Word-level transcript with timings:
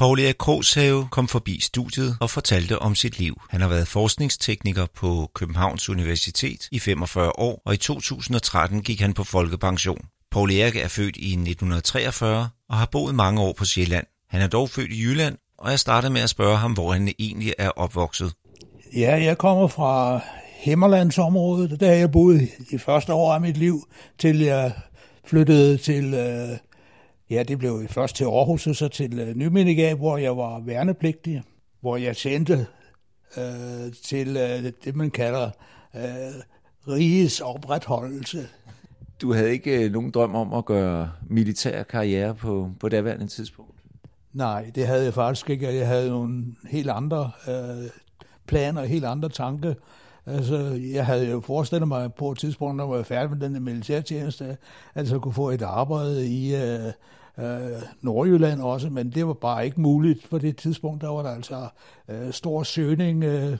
Paul 0.00 0.20
Erik 0.20 0.34
Krogshave 0.38 1.08
kom 1.10 1.28
forbi 1.28 1.60
studiet 1.60 2.16
og 2.20 2.30
fortalte 2.30 2.78
om 2.78 2.94
sit 2.94 3.18
liv. 3.18 3.40
Han 3.50 3.60
har 3.60 3.68
været 3.68 3.88
forskningstekniker 3.88 4.86
på 4.96 5.30
Københavns 5.34 5.88
Universitet 5.88 6.68
i 6.72 6.78
45 6.78 7.38
år, 7.38 7.62
og 7.66 7.74
i 7.74 7.76
2013 7.76 8.82
gik 8.82 9.00
han 9.00 9.12
på 9.12 9.24
folkepension. 9.24 10.04
Paul 10.30 10.50
Erik 10.50 10.76
er 10.76 10.88
født 10.88 11.16
i 11.16 11.32
1943 11.32 12.48
og 12.68 12.76
har 12.76 12.88
boet 12.92 13.14
mange 13.14 13.40
år 13.40 13.52
på 13.52 13.64
Sjælland. 13.64 14.06
Han 14.30 14.40
er 14.40 14.46
dog 14.46 14.70
født 14.70 14.92
i 14.92 15.02
Jylland, 15.02 15.36
og 15.58 15.70
jeg 15.70 15.78
startede 15.78 16.12
med 16.12 16.20
at 16.20 16.30
spørge 16.30 16.56
ham, 16.56 16.72
hvor 16.72 16.92
han 16.92 17.14
egentlig 17.18 17.54
er 17.58 17.70
opvokset. 17.70 18.32
Ja, 18.96 19.24
jeg 19.24 19.38
kommer 19.38 19.68
fra 19.68 20.20
Himmerlandsområdet. 20.60 21.80
Der 21.80 21.92
jeg 21.92 22.12
boede 22.12 22.48
i 22.70 22.78
første 22.78 23.12
år 23.12 23.34
af 23.34 23.40
mit 23.40 23.56
liv, 23.56 23.88
til 24.18 24.38
jeg 24.38 24.72
flyttede 25.24 25.76
til, 25.76 26.14
øh, 26.14 26.58
ja, 27.30 27.42
det 27.42 27.58
blev 27.58 27.88
først 27.88 28.16
til 28.16 28.24
Aarhus, 28.24 28.66
og 28.66 28.76
så 28.76 28.88
til 28.88 29.18
øh, 29.18 29.34
Nymindegab, 29.34 29.98
hvor 29.98 30.16
jeg 30.16 30.36
var 30.36 30.60
værnepligtig, 30.60 31.42
hvor 31.80 31.96
jeg 31.96 32.16
tjente 32.16 32.66
øh, 33.36 33.92
til 34.04 34.36
øh, 34.36 34.72
det, 34.84 34.96
man 34.96 35.10
kalder 35.10 35.50
øh, 35.96 36.02
rigets 36.88 37.40
opretholdelse. 37.40 38.48
Du 39.20 39.32
havde 39.32 39.50
ikke 39.50 39.84
øh, 39.84 39.92
nogen 39.92 40.10
drøm 40.10 40.34
om 40.34 40.54
at 40.54 40.64
gøre 40.64 41.12
militær 41.28 41.82
karriere 41.82 42.34
på, 42.34 42.70
på 42.80 42.88
daværende 42.88 43.26
tidspunkt? 43.26 43.74
Nej, 44.32 44.70
det 44.74 44.86
havde 44.86 45.04
jeg 45.04 45.14
faktisk 45.14 45.50
ikke. 45.50 45.74
Jeg 45.74 45.86
havde 45.86 46.10
nogle 46.10 46.44
helt 46.70 46.90
andre 46.90 47.30
øh, 47.48 47.90
planer, 48.46 48.84
helt 48.84 49.04
andre 49.04 49.28
tanker. 49.28 49.74
Altså, 50.26 50.80
jeg 50.92 51.06
havde 51.06 51.30
jo 51.30 51.40
forestillet 51.40 51.88
mig 51.88 52.14
på 52.14 52.30
et 52.30 52.38
tidspunkt, 52.38 52.76
når 52.76 52.84
jeg 52.84 52.98
var 52.98 53.02
færdig 53.02 53.30
med 53.30 53.48
den 53.48 53.62
militærtjeneste, 53.64 54.56
at 54.94 55.10
jeg 55.12 55.20
kunne 55.20 55.34
få 55.34 55.50
et 55.50 55.62
arbejde 55.62 56.26
i 56.26 56.54
øh, 56.54 56.92
øh, 57.40 57.82
Nordjylland 58.00 58.60
også, 58.60 58.90
men 58.90 59.10
det 59.10 59.26
var 59.26 59.32
bare 59.32 59.64
ikke 59.64 59.80
muligt 59.80 60.30
på 60.30 60.38
det 60.38 60.56
tidspunkt. 60.56 61.02
Der 61.02 61.08
var 61.08 61.22
der 61.22 61.30
altså 61.30 61.68
øh, 62.08 62.32
stor 62.32 62.62
søgning 62.62 63.24
øh, 63.24 63.58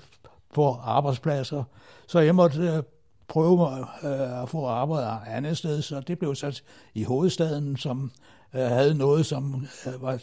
på 0.55 0.72
arbejdspladser. 0.72 1.64
Så 2.06 2.20
jeg 2.20 2.34
måtte 2.34 2.61
øh, 2.61 2.83
prøve 3.28 3.56
mig 3.56 3.87
øh, 4.03 4.42
at 4.42 4.48
få 4.48 4.67
arbejde 4.67 5.20
andet 5.27 5.59
sted, 5.59 5.83
så 5.83 6.00
det 6.00 6.19
blev 6.19 6.34
sat 6.34 6.62
i 6.95 7.03
hovedstaden, 7.03 7.77
som 7.77 8.11
øh, 8.55 8.62
havde 8.62 8.95
noget, 8.95 9.27
som 9.27 9.67
øh, 9.87 10.03
var 10.03 10.22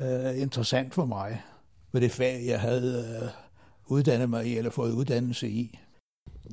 øh, 0.00 0.40
interessant 0.40 0.94
for 0.94 1.04
mig 1.04 1.42
med 1.92 2.00
det 2.00 2.10
fag, 2.10 2.42
jeg 2.46 2.60
havde 2.60 3.20
øh, 3.22 3.28
uddannet 3.86 4.30
mig 4.30 4.46
i, 4.46 4.58
eller 4.58 4.70
fået 4.70 4.92
uddannelse 4.92 5.48
i. 5.48 5.78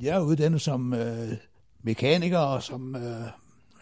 Jeg 0.02 0.16
er 0.16 0.20
uddannet 0.20 0.60
som 0.60 0.94
øh, 0.94 1.32
mekaniker 1.82 2.38
og 2.38 2.62
som 2.62 2.96
øh, 2.96 3.26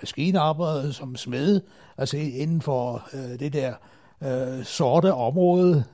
maskinarbejder, 0.02 0.90
som 0.90 1.16
smed, 1.16 1.60
altså 1.96 2.16
inden 2.16 2.60
for 2.62 3.08
øh, 3.14 3.38
det 3.38 3.52
der 3.52 3.74
øh, 4.22 4.64
sorte 4.64 5.14
område. 5.14 5.84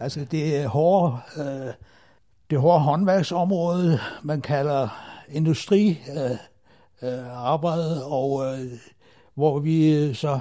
Altså 0.00 0.24
det 0.30 0.66
hårde, 0.66 1.16
øh, 1.36 1.72
det 2.50 2.60
hårde 2.60 2.80
håndværksområde, 2.80 3.98
man 4.22 4.40
kalder 4.40 4.88
industri 5.28 5.88
øh, 5.90 6.30
øh, 7.02 7.46
arbejde, 7.46 8.06
og 8.06 8.44
øh, 8.44 8.72
hvor 9.34 9.58
vi 9.58 9.94
øh, 9.94 10.14
så 10.14 10.40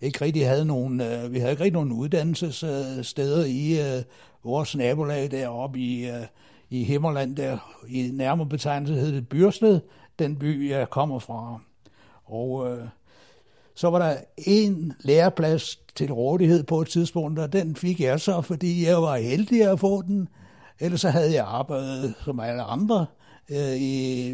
ikke 0.00 0.24
rigtig 0.24 0.48
havde 0.48 0.64
nogen, 0.64 1.00
øh, 1.00 1.32
vi 1.32 1.38
havde 1.38 1.50
ikke 1.52 1.64
rigtig 1.64 1.72
nogen 1.72 1.92
uddannelsessteder 1.92 3.44
i 3.44 3.96
øh, 3.96 4.02
vores 4.44 4.76
nabolag 4.76 5.30
deroppe 5.30 5.78
i, 5.78 6.08
øh, 6.08 6.26
i 6.70 6.84
Himmerland, 6.84 7.36
der 7.36 7.58
i 7.88 8.10
nærmere 8.12 8.48
betegnelse 8.48 8.94
hed 8.94 9.12
det 9.12 9.28
Byrsted, 9.28 9.80
den 10.18 10.36
by, 10.36 10.70
jeg 10.70 10.90
kommer 10.90 11.18
fra. 11.18 11.60
Og 12.32 12.70
øh, 12.70 12.88
så 13.74 13.90
var 13.90 13.98
der 13.98 14.16
en 14.36 14.92
læreplads 15.00 15.80
til 15.94 16.12
rådighed 16.12 16.62
på 16.62 16.80
et 16.80 16.88
tidspunkt, 16.88 17.38
og 17.38 17.52
den 17.52 17.76
fik 17.76 18.00
jeg 18.00 18.20
så, 18.20 18.40
fordi 18.40 18.86
jeg 18.86 19.02
var 19.02 19.16
heldig 19.16 19.62
at 19.62 19.80
få 19.80 20.02
den. 20.02 20.28
Ellers 20.80 21.00
så 21.00 21.10
havde 21.10 21.32
jeg 21.32 21.44
arbejdet 21.46 22.14
som 22.24 22.40
alle 22.40 22.62
andre 22.62 23.06
øh, 23.50 23.76
i, 23.76 24.30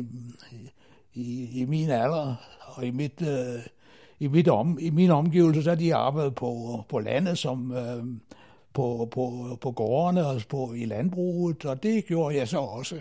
i, 1.14 1.48
i 1.60 1.64
min 1.64 1.90
alder 1.90 2.34
og 2.60 2.86
i 2.86 2.90
mit, 2.90 3.22
øh, 3.22 3.60
i, 4.18 4.26
mit 4.26 4.48
om, 4.48 4.78
i 4.80 4.90
min 4.90 5.10
omgivelse, 5.10 5.62
så 5.62 5.70
har 5.70 5.76
de 5.76 5.94
arbejdet 5.94 6.34
på, 6.34 6.84
på 6.88 6.98
landet 6.98 7.38
som 7.38 7.72
øh, 7.72 8.04
på, 8.74 9.08
på, 9.10 9.58
på 9.60 9.70
gårdene 9.70 10.26
og 10.26 10.40
på, 10.48 10.72
i 10.76 10.84
landbruget, 10.84 11.64
og 11.64 11.82
det 11.82 12.06
gjorde 12.06 12.36
jeg 12.36 12.48
så 12.48 12.58
også. 12.58 12.96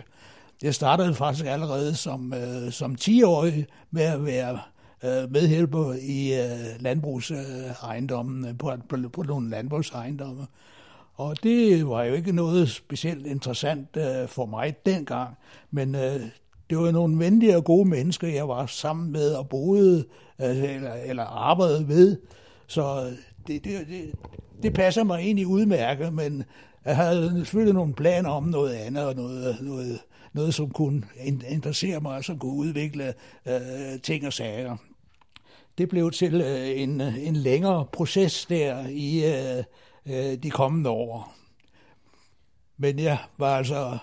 Jeg 0.62 0.74
startede 0.74 1.14
faktisk 1.14 1.46
allerede 1.46 1.94
som, 1.94 2.34
øh, 2.34 2.72
som 2.72 2.96
10-årig 3.00 3.66
med 3.90 4.02
at 4.02 4.24
være 4.24 4.58
øh, 5.04 5.32
medhjælper 5.32 5.94
i 6.02 6.40
øh, 6.40 6.82
landbrugsejendommen, 6.82 8.44
øh, 8.44 8.58
på, 8.58 8.72
på, 8.88 8.96
på 9.12 9.22
nogle 9.22 9.50
landbrugsejendomme. 9.50 10.46
Og 11.14 11.42
det 11.42 11.88
var 11.88 12.04
jo 12.04 12.14
ikke 12.14 12.32
noget 12.32 12.70
specielt 12.70 13.26
interessant 13.26 13.96
øh, 13.96 14.28
for 14.28 14.46
mig 14.46 14.76
dengang, 14.86 15.34
men 15.70 15.94
øh, 15.94 16.20
det 16.70 16.78
var 16.78 16.90
nogle 16.90 17.18
venlige 17.18 17.56
og 17.56 17.64
gode 17.64 17.88
mennesker, 17.88 18.28
jeg 18.28 18.48
var 18.48 18.66
sammen 18.66 19.12
med 19.12 19.34
og 19.34 19.48
boede 19.48 20.04
øh, 20.40 20.74
eller, 20.74 20.92
eller 20.92 21.24
arbejdede 21.24 21.88
ved. 21.88 22.16
Så 22.66 23.06
øh, 23.06 23.12
det, 23.46 23.64
det, 23.64 23.86
det, 23.88 24.14
det 24.62 24.74
passer 24.74 25.04
mig 25.04 25.18
egentlig 25.18 25.46
udmærket, 25.46 26.12
men 26.12 26.44
jeg 26.84 26.96
havde 26.96 27.32
selvfølgelig 27.36 27.74
nogle 27.74 27.94
planer 27.94 28.30
om 28.30 28.44
noget 28.44 28.74
andet 28.74 29.06
og 29.06 29.14
noget, 29.14 29.56
noget, 29.60 29.98
noget 30.32 30.54
som 30.54 30.70
kunne 30.70 31.02
interessere 31.48 32.00
mig 32.00 32.16
og 32.16 32.24
som 32.24 32.38
kunne 32.38 32.52
udvikle 32.56 33.14
øh, 33.46 34.00
ting 34.02 34.26
og 34.26 34.32
sager. 34.32 34.76
Det 35.78 35.88
blev 35.88 36.10
til 36.10 36.34
øh, 36.34 36.80
en, 36.80 37.00
øh, 37.00 37.26
en 37.26 37.36
længere 37.36 37.86
proces 37.92 38.46
der 38.46 38.88
i 38.88 39.24
øh, 39.24 39.64
øh, 40.06 40.36
de 40.42 40.50
kommende 40.50 40.90
år. 40.90 41.34
Men 42.76 42.98
jeg 42.98 43.18
var 43.36 43.56
altså 43.56 43.98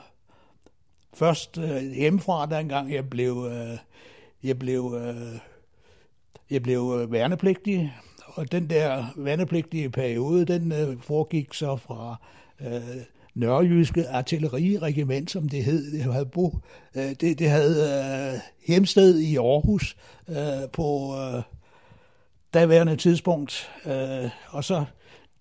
først 1.13 1.57
øh, 1.57 1.81
hjemmefra, 1.81 2.45
dengang 2.45 2.93
jeg 2.93 3.09
blev, 3.09 3.47
øh, 3.51 3.77
jeg 4.43 4.59
blev, 4.59 4.97
øh, 5.01 5.39
jeg 6.49 6.63
blev 6.63 6.99
øh, 7.01 7.11
værnepligtig, 7.11 7.93
og 8.25 8.51
den 8.51 8.69
der 8.69 9.05
værnepligtige 9.15 9.89
periode, 9.89 10.45
den 10.45 10.71
øh, 10.71 11.01
foregik 11.01 11.53
så 11.53 11.77
fra 11.77 12.15
øh, 12.61 13.01
Nørrejyske 13.33 14.07
Artilleriregiment, 14.09 15.31
som 15.31 15.49
det 15.49 15.63
hed. 15.63 15.91
Det 15.91 16.13
havde, 16.13 16.25
bo, 16.25 16.59
øh, 16.95 17.09
det, 17.21 17.39
det 17.39 17.49
havde 17.49 18.33
øh, 18.33 18.39
hjemsted 18.67 19.19
i 19.19 19.35
Aarhus 19.35 19.97
øh, 20.29 20.69
på 20.73 21.15
øh, 21.17 21.43
daværende 22.55 22.95
tidspunkt. 22.95 23.71
Øh, 23.85 24.29
og 24.49 24.63
så 24.63 24.85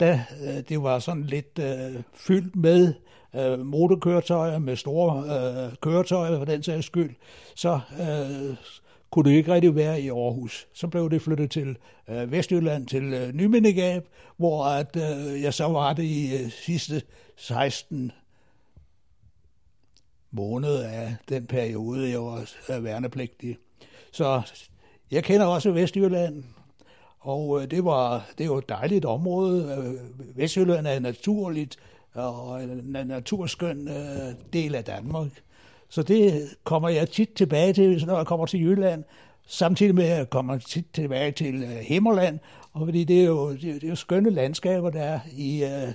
da 0.00 0.24
øh, 0.42 0.62
det 0.68 0.82
var 0.82 0.98
sådan 0.98 1.22
lidt 1.22 1.58
øh, 1.58 2.02
fyldt 2.14 2.56
med 2.56 2.94
øh, 3.34 3.58
motorkøretøjer, 3.58 4.58
med 4.58 4.76
store 4.76 5.18
øh, 5.18 5.72
køretøjer 5.82 6.38
for 6.38 6.44
den 6.44 6.62
sags 6.62 6.86
skyld, 6.86 7.14
så 7.54 7.80
øh, 8.00 8.56
kunne 9.10 9.30
det 9.30 9.36
ikke 9.36 9.54
rigtig 9.54 9.74
være 9.74 10.00
i 10.00 10.08
Aarhus. 10.08 10.66
Så 10.72 10.88
blev 10.88 11.10
det 11.10 11.22
flyttet 11.22 11.50
til 11.50 11.76
øh, 12.08 12.32
Vestjylland, 12.32 12.86
til 12.86 13.02
øh, 13.02 13.32
Nymindegab, 13.32 14.08
hvor 14.36 14.64
at, 14.64 14.96
øh, 14.96 15.42
jeg 15.42 15.54
så 15.54 15.68
var 15.68 15.92
det 15.92 16.02
i 16.02 16.42
øh, 16.42 16.50
sidste 16.50 17.02
16 17.36 18.12
måneder 20.30 20.88
af 20.88 21.16
den 21.28 21.46
periode, 21.46 22.10
jeg 22.10 22.22
var 22.22 22.50
øh, 22.70 22.84
værnepligtig. 22.84 23.56
Så 24.12 24.42
jeg 25.10 25.24
kender 25.24 25.46
også 25.46 25.70
Vestjylland, 25.70 26.44
og 27.24 27.62
øh, 27.62 27.70
det 27.70 27.84
var 27.84 28.26
det 28.38 28.50
var 28.50 28.58
et 28.58 28.68
dejligt 28.68 29.04
område. 29.04 29.76
Øh, 29.78 30.38
Vestjylland 30.38 30.86
er 30.86 31.00
naturligt 31.00 31.76
øh, 32.16 32.48
og 32.48 32.62
en 32.62 32.96
naturskøn 33.06 33.88
øh, 33.88 34.34
del 34.52 34.74
af 34.74 34.84
Danmark. 34.84 35.30
Så 35.88 36.02
det 36.02 36.48
kommer 36.64 36.88
jeg 36.88 37.10
tit 37.10 37.30
tilbage 37.36 37.72
til, 37.72 38.06
når 38.06 38.16
jeg 38.16 38.26
kommer 38.26 38.46
til 38.46 38.60
Jylland, 38.60 39.04
samtidig 39.46 39.94
med 39.94 40.04
at 40.04 40.18
jeg 40.18 40.30
kommer 40.30 40.58
tit 40.58 40.86
tilbage 40.92 41.32
til 41.32 41.62
øh, 41.62 41.68
Himmerland, 41.68 42.38
og 42.72 42.86
fordi 42.86 43.04
det 43.04 43.20
er 43.20 43.26
jo, 43.26 43.52
det 43.52 43.84
er 43.84 43.88
jo 43.88 43.94
skønne 43.94 44.30
landskaber, 44.30 44.90
der 44.90 45.02
er 45.02 45.20
i 45.36 45.64
uh, 45.64 45.92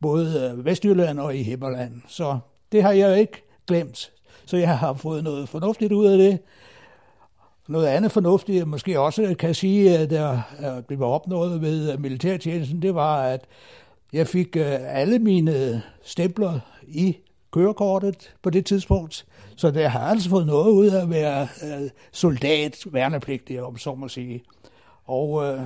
både 0.00 0.52
øh, 0.58 0.64
Vestjylland 0.64 1.20
og 1.20 1.36
i 1.36 1.42
Himmerland. 1.42 1.92
Så 2.08 2.38
det 2.72 2.82
har 2.82 2.92
jeg 2.92 3.20
ikke 3.20 3.42
glemt. 3.66 4.12
Så 4.46 4.56
jeg 4.56 4.78
har 4.78 4.94
fået 4.94 5.24
noget 5.24 5.48
fornuftigt 5.48 5.92
ud 5.92 6.06
af 6.06 6.18
det. 6.18 6.38
Noget 7.68 7.86
andet 7.86 8.12
fornuftigt, 8.12 8.58
jeg 8.58 8.68
måske 8.68 9.00
også 9.00 9.34
kan 9.38 9.54
sige, 9.54 9.98
at 9.98 10.10
der 10.10 10.40
blev 10.88 11.02
opnået 11.02 11.60
ved 11.62 11.98
militærtjenesten, 11.98 12.82
det 12.82 12.94
var, 12.94 13.22
at 13.22 13.44
jeg 14.12 14.26
fik 14.26 14.56
øh, 14.56 14.76
alle 14.80 15.18
mine 15.18 15.82
stempler 16.02 16.60
i 16.88 17.16
kørekortet 17.50 18.34
på 18.42 18.50
det 18.50 18.66
tidspunkt. 18.66 19.26
Så 19.56 19.70
det 19.70 19.90
har 19.90 20.00
altså 20.00 20.30
fået 20.30 20.46
noget 20.46 20.70
ud 20.70 20.86
af 20.86 21.02
at 21.02 21.10
være 21.10 21.42
øh, 21.42 21.90
soldat, 22.12 22.84
værnepligtig, 22.92 23.62
om 23.62 23.78
så 23.78 23.94
må 23.94 24.08
sige. 24.08 24.42
Og 25.04 25.44
øh, 25.44 25.60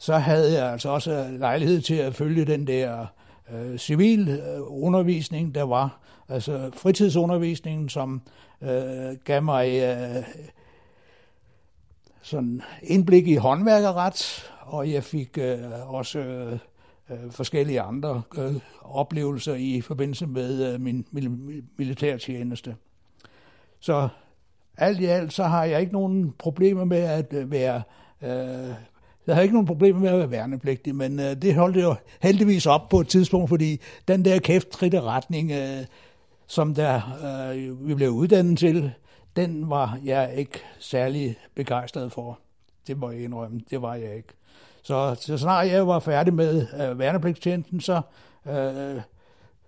så 0.00 0.16
havde 0.16 0.52
jeg 0.52 0.72
altså 0.72 0.88
også 0.88 1.12
øh, 1.12 1.40
lejlighed 1.40 1.80
til 1.80 1.94
at 1.94 2.14
følge 2.14 2.44
den 2.44 2.66
der 2.66 3.06
øh, 3.54 3.78
civil 3.78 4.42
undervisning, 4.68 5.54
der 5.54 5.62
var. 5.62 6.00
Altså 6.28 6.70
fritidsundervisningen, 6.74 7.88
som 7.88 8.22
øh, 8.62 9.16
gav 9.24 9.42
mig 9.42 9.68
øh, 9.68 10.22
sådan 12.28 12.62
indblik 12.82 13.28
i 13.28 13.34
håndværkerret, 13.34 14.50
og 14.60 14.92
jeg 14.92 15.04
fik 15.04 15.38
øh, 15.38 15.58
også 15.94 16.18
øh, 16.18 16.52
øh 17.10 17.30
forskellige 17.30 17.80
andre 17.80 18.22
øh, 18.38 18.54
oplevelser 18.82 19.54
i 19.54 19.80
forbindelse 19.80 20.26
med 20.26 20.74
øh, 20.74 20.80
min 20.80 21.06
mil- 21.10 21.62
militærtjeneste. 21.76 22.76
Så 23.80 24.08
alt 24.76 25.00
i 25.00 25.04
alt, 25.04 25.32
så 25.32 25.44
har 25.44 25.64
jeg 25.64 25.80
ikke 25.80 25.92
nogen 25.92 26.34
problemer 26.38 26.84
med 26.84 26.98
at 26.98 27.32
øh, 27.32 27.50
være... 27.50 27.82
Øh, 28.22 28.74
jeg 29.26 29.34
har 29.34 29.42
ikke 29.42 29.54
nogen 29.54 29.66
problemer 29.66 30.00
med 30.00 30.08
at 30.08 30.18
være 30.18 30.30
værnepligtig, 30.30 30.94
men 30.94 31.20
øh, 31.20 31.42
det 31.42 31.54
holdt 31.54 31.76
jo 31.76 31.94
heldigvis 32.22 32.66
op 32.66 32.88
på 32.88 33.00
et 33.00 33.08
tidspunkt, 33.08 33.48
fordi 33.48 33.80
den 34.08 34.24
der 34.24 34.38
kæft 34.38 34.82
retning, 34.82 35.50
øh, 35.50 35.84
som 36.46 36.74
der 36.74 37.00
øh, 37.52 37.88
vi 37.88 37.94
blev 37.94 38.10
uddannet 38.10 38.58
til, 38.58 38.92
den 39.38 39.70
var 39.70 39.98
jeg 40.04 40.34
ikke 40.36 40.62
særlig 40.78 41.36
begejstret 41.54 42.12
for. 42.12 42.38
Det 42.86 42.98
må 42.98 43.10
jeg 43.10 43.20
indrømme, 43.20 43.60
det 43.70 43.82
var 43.82 43.94
jeg 43.94 44.16
ikke. 44.16 44.28
Så, 44.82 45.16
så 45.20 45.38
snart 45.38 45.68
jeg 45.68 45.86
var 45.86 45.98
færdig 45.98 46.34
med 46.34 46.66
øh, 46.80 46.98
værnepligtstjenesten, 46.98 47.80
så 47.80 48.00
øh, 48.46 49.00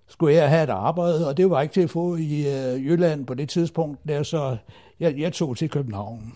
skulle 0.08 0.34
jeg 0.34 0.48
have 0.48 0.62
et 0.62 0.70
arbejde, 0.70 1.28
og 1.28 1.36
det 1.36 1.50
var 1.50 1.62
ikke 1.62 1.74
til 1.74 1.80
at 1.80 1.90
få 1.90 2.16
i 2.16 2.46
øh, 2.46 2.86
Jylland 2.86 3.26
på 3.26 3.34
det 3.34 3.48
tidspunkt. 3.48 4.08
Der, 4.08 4.22
så 4.22 4.56
jeg, 5.00 5.18
jeg 5.18 5.32
tog 5.32 5.56
til 5.56 5.70
København 5.70 6.32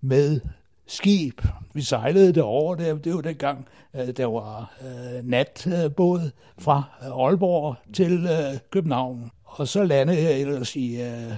med 0.00 0.40
skib. 0.86 1.42
Vi 1.74 1.82
sejlede 1.82 2.34
derover, 2.34 2.74
der, 2.74 2.94
det 2.94 3.14
var 3.14 3.20
dengang, 3.20 3.68
øh, 3.94 4.08
der 4.08 4.26
var 4.26 4.74
øh, 4.82 5.24
natbåd 5.24 6.30
fra 6.58 6.82
øh, 7.02 7.24
Aalborg 7.24 7.76
til 7.94 8.26
øh, 8.26 8.58
København. 8.70 9.30
Og 9.44 9.68
så 9.68 9.84
landede 9.84 10.22
jeg 10.22 10.40
ellers 10.40 10.76
i, 10.76 11.02
øh, 11.02 11.32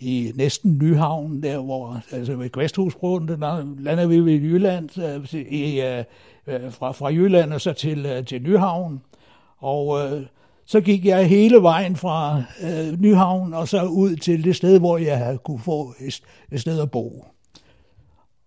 i 0.00 0.32
næsten 0.34 0.78
Nyhavn, 0.78 1.42
der 1.42 1.58
hvor, 1.58 2.02
altså 2.12 2.36
ved 2.36 2.50
Kvæsthusbroen, 2.50 3.28
der 3.28 3.74
lander 3.78 4.06
vi 4.06 4.20
ved 4.20 4.32
Jylland, 4.32 4.98
øh, 4.98 5.34
i, 5.34 5.80
øh, 5.80 6.04
øh, 6.46 6.72
fra, 6.72 6.92
fra 6.92 7.08
Jylland 7.08 7.52
og 7.52 7.60
så 7.60 7.72
til, 7.72 8.06
øh, 8.06 8.24
til 8.24 8.42
Nyhavn. 8.42 9.02
Og 9.58 10.00
øh, 10.00 10.22
så 10.66 10.80
gik 10.80 11.06
jeg 11.06 11.28
hele 11.28 11.62
vejen 11.62 11.96
fra 11.96 12.42
øh, 12.62 13.00
Nyhavn 13.00 13.54
og 13.54 13.68
så 13.68 13.84
ud 13.84 14.16
til 14.16 14.44
det 14.44 14.56
sted, 14.56 14.78
hvor 14.78 14.98
jeg 14.98 15.18
havde 15.18 15.38
kunne 15.38 15.58
få 15.58 15.94
et, 16.00 16.20
et 16.52 16.60
sted 16.60 16.80
at 16.80 16.90
bo. 16.90 17.24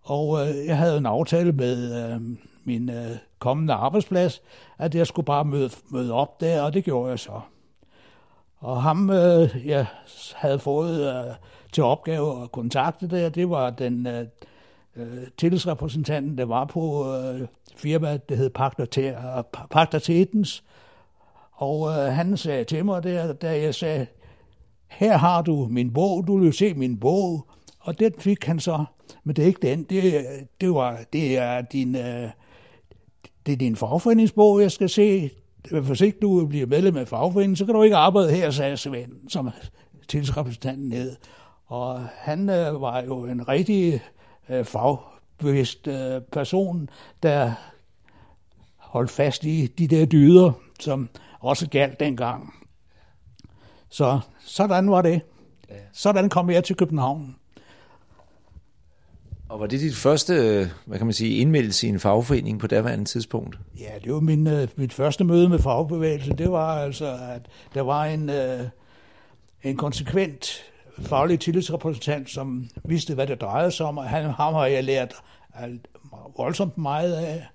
Og 0.02 0.48
øh, 0.48 0.66
jeg 0.66 0.78
havde 0.78 0.98
en 0.98 1.06
aftale 1.06 1.52
med 1.52 2.06
øh, 2.06 2.22
min 2.64 2.90
øh, 2.90 3.12
kommende 3.40 3.74
arbejdsplads, 3.74 4.42
at 4.78 4.96
jeg 4.96 5.08
skulle 5.08 5.26
bare 5.26 5.46
møde, 5.46 5.70
møde 5.92 6.14
op 6.14 6.42
der, 6.42 6.62
og 6.62 6.74
det 6.74 6.84
gjorde 6.84 7.10
jeg 7.10 7.20
så. 7.20 7.42
Og 8.60 8.84
ham, 8.84 9.10
øh, 9.10 9.68
jeg 9.68 9.86
havde 10.36 10.60
fået 10.60 11.16
øh, 11.16 11.34
til 11.74 11.84
opgave 11.84 12.44
at 12.44 12.52
kontakte 12.52 13.08
der, 13.08 13.30
det 13.30 13.50
var 13.50 13.70
den 13.70 14.08
øh, 14.08 14.26
øh 14.96 15.28
tillidsrepræsentanten, 15.38 16.38
der 16.38 16.46
var 16.46 16.66
på 16.66 17.16
øh, 17.16 17.48
firmaet, 17.76 18.30
det 18.30 18.38
hed 18.38 18.50
Pagter 19.70 20.00
Tetens. 20.00 20.64
Og 21.52 21.90
øh, 21.90 22.14
han 22.14 22.38
sagde 22.38 22.64
til 22.64 22.86
mig 22.86 23.04
der, 23.04 23.34
da 23.34 23.62
jeg 23.62 23.76
sagde, 23.76 24.08
her 24.88 25.18
har 25.18 25.42
du 25.42 25.68
min 25.70 25.94
bog, 25.94 26.28
du 26.28 26.38
vil 26.38 26.54
se 26.54 26.74
min 26.74 27.00
bog. 27.00 27.48
Og 27.80 28.00
den 28.00 28.14
fik 28.20 28.46
han 28.46 28.60
så, 28.60 28.86
men 29.24 29.36
det 29.36 29.44
er 29.44 29.48
ikke 29.48 29.68
den, 29.68 29.84
det, 29.84 30.04
øh, 30.04 30.24
det, 30.62 30.74
var, 30.74 31.00
det 31.14 31.38
er 31.38 31.62
din... 31.62 31.96
Øh, 31.96 32.30
det 33.46 33.54
er 33.54 33.58
din 33.58 33.76
fagforeningsbog, 33.76 34.62
jeg 34.62 34.72
skal 34.72 34.90
se 34.90 35.30
hvis 35.72 36.02
ikke 36.02 36.18
du 36.22 36.46
bliver 36.46 36.66
medlem 36.66 36.98
af 36.98 37.08
fagforeningen, 37.08 37.56
så 37.56 37.66
kan 37.66 37.76
du 37.76 37.84
ikke 37.84 37.96
arbejde 37.96 38.32
her, 38.32 38.52
sagde 38.52 38.78
Svend, 38.78 39.30
som 39.30 39.50
tillidsrepræsentanten 40.08 40.90
ned. 40.90 41.16
Og 41.66 42.00
han 42.16 42.50
øh, 42.50 42.82
var 42.82 43.02
jo 43.02 43.26
en 43.26 43.48
rigtig 43.48 44.02
øh, 44.50 44.66
fagbevidst 44.66 45.88
øh, 45.88 46.22
person, 46.32 46.90
der 47.24 47.52
holdt 48.78 49.12
fast 49.12 49.44
i 49.46 49.68
de 49.68 49.88
der 49.88 50.06
dyder, 50.06 50.52
som 50.80 51.10
også 51.40 51.70
galt 51.70 52.00
dengang. 52.00 52.54
Så 53.90 54.20
sådan 54.40 54.92
var 54.92 55.02
det. 55.02 55.22
Sådan 55.94 56.30
kom 56.30 56.50
jeg 56.50 56.64
til 56.64 56.76
København. 56.76 57.36
Og 59.50 59.60
var 59.60 59.68
det 59.68 59.80
dit 59.80 59.96
første, 59.96 60.34
øh, 60.34 60.68
hvad 60.86 60.98
kan 60.98 61.08
man 61.08 61.14
sige, 61.14 61.38
indmeldelse 61.38 61.88
i 61.88 61.90
en 61.90 62.00
fagforening 62.00 62.60
på 62.60 62.68
daværende 62.68 63.06
tidspunkt? 63.06 63.60
Ja, 63.80 63.92
det 64.04 64.14
var 64.14 64.20
min, 64.20 64.48
øh, 64.48 64.68
mit 64.76 64.94
første 64.94 65.24
møde 65.24 65.50
med 65.50 65.60
fagbevægelsen. 65.60 66.38
Det 66.38 66.52
var 66.52 66.76
altså, 66.76 67.18
at 67.36 67.42
der 67.74 67.82
var 67.82 68.06
en, 68.06 68.30
øh, 68.30 68.60
en 69.64 69.78
konsekvent 69.78 70.64
faglig 71.02 71.40
tillidsrepræsentant, 71.40 72.30
som 72.30 72.70
vidste, 72.84 73.14
hvad 73.14 73.28
det 73.28 73.42
drejede 73.42 73.72
sig 73.72 73.86
om, 73.86 73.98
og 73.98 74.04
han, 74.04 74.26
ham 74.26 74.54
har 74.54 74.66
jeg 74.66 74.84
lært 74.84 75.14
alt, 75.54 75.88
voldsomt 76.38 76.78
meget 76.78 77.14
af. 77.14 77.48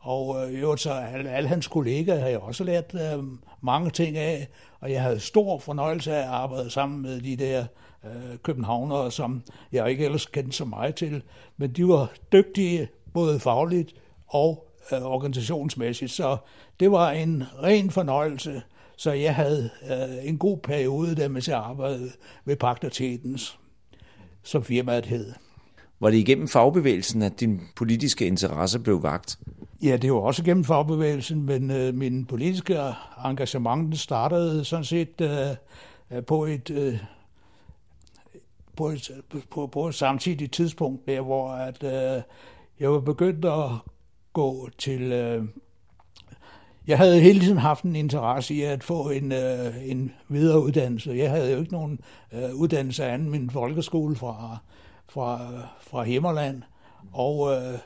Og 0.00 0.52
øh, 0.52 0.76
så 0.78 0.90
alle, 0.90 1.30
alle 1.30 1.48
hans 1.48 1.68
kollegaer 1.68 2.20
har 2.20 2.28
jeg 2.28 2.38
også 2.38 2.64
lært 2.64 2.94
øh, 2.94 3.24
mange 3.60 3.90
ting 3.90 4.16
af, 4.16 4.48
og 4.80 4.92
jeg 4.92 5.02
havde 5.02 5.20
stor 5.20 5.58
fornøjelse 5.58 6.12
af 6.12 6.20
at 6.20 6.28
arbejde 6.28 6.70
sammen 6.70 7.02
med 7.02 7.20
de 7.20 7.36
der 7.36 7.64
øh, 8.04 8.38
københavnere, 8.42 9.10
som 9.10 9.42
jeg 9.72 9.90
ikke 9.90 10.04
ellers 10.04 10.26
kendte 10.26 10.52
så 10.52 10.64
meget 10.64 10.94
til, 10.94 11.22
men 11.56 11.72
de 11.72 11.88
var 11.88 12.12
dygtige 12.32 12.88
både 13.12 13.40
fagligt 13.40 13.94
og 14.26 14.68
øh, 14.92 15.02
organisationsmæssigt, 15.02 16.10
så 16.10 16.36
det 16.80 16.92
var 16.92 17.10
en 17.10 17.44
ren 17.62 17.90
fornøjelse, 17.90 18.62
så 18.96 19.12
jeg 19.12 19.34
havde 19.34 19.70
øh, 19.90 20.28
en 20.28 20.38
god 20.38 20.58
periode 20.58 21.16
der 21.16 21.28
med 21.28 21.48
at 21.48 21.54
arbejde 21.54 22.10
ved 22.44 22.56
Pagtertetens, 22.56 23.58
som 24.42 24.64
firmaet 24.64 25.06
hed. 25.06 25.32
Var 26.00 26.10
det 26.10 26.16
igennem 26.16 26.48
fagbevægelsen, 26.48 27.22
at 27.22 27.40
din 27.40 27.60
politiske 27.76 28.26
interesse 28.26 28.78
blev 28.78 29.02
vagt? 29.02 29.38
Ja, 29.82 29.96
det 29.96 30.12
var 30.12 30.18
også 30.18 30.44
gennem 30.44 30.64
fagbevægelsen, 30.64 31.42
men 31.42 31.70
øh, 31.70 31.94
min 31.94 32.24
politiske 32.24 32.78
engagement 33.24 33.98
startede 33.98 34.64
sådan 34.64 34.84
set 34.84 35.20
øh, 35.20 36.22
på 36.22 36.44
et 36.44 36.70
øh, 36.70 36.98
på 38.76 38.88
et, 38.88 39.10
på, 39.50 39.66
på 39.66 39.88
et 39.88 39.94
samtidigt 39.94 40.52
tidspunkt 40.52 41.08
der, 41.08 41.20
hvor 41.20 41.50
at, 41.50 41.82
øh, 41.82 42.22
jeg 42.80 42.92
var 42.92 43.00
begyndt 43.00 43.44
at 43.44 43.70
gå 44.32 44.68
til... 44.78 45.12
Øh, 45.12 45.44
jeg 46.86 46.98
havde 46.98 47.20
hele 47.20 47.40
tiden 47.40 47.58
haft 47.58 47.84
en 47.84 47.96
interesse 47.96 48.54
i 48.54 48.62
at 48.62 48.84
få 48.84 49.10
en, 49.10 49.32
øh, 49.32 49.90
en 49.90 50.12
videre 50.28 50.62
uddannelse. 50.62 51.10
Jeg 51.10 51.30
havde 51.30 51.52
jo 51.52 51.58
ikke 51.58 51.72
nogen 51.72 52.00
øh, 52.32 52.54
uddannelse 52.54 53.04
anden 53.04 53.30
min 53.30 53.50
folkeskole 53.50 54.16
fra, 54.16 54.58
fra, 55.08 55.50
fra 55.80 56.02
Himmerland. 56.02 56.62
Og 57.12 57.52
øh, 57.52 57.78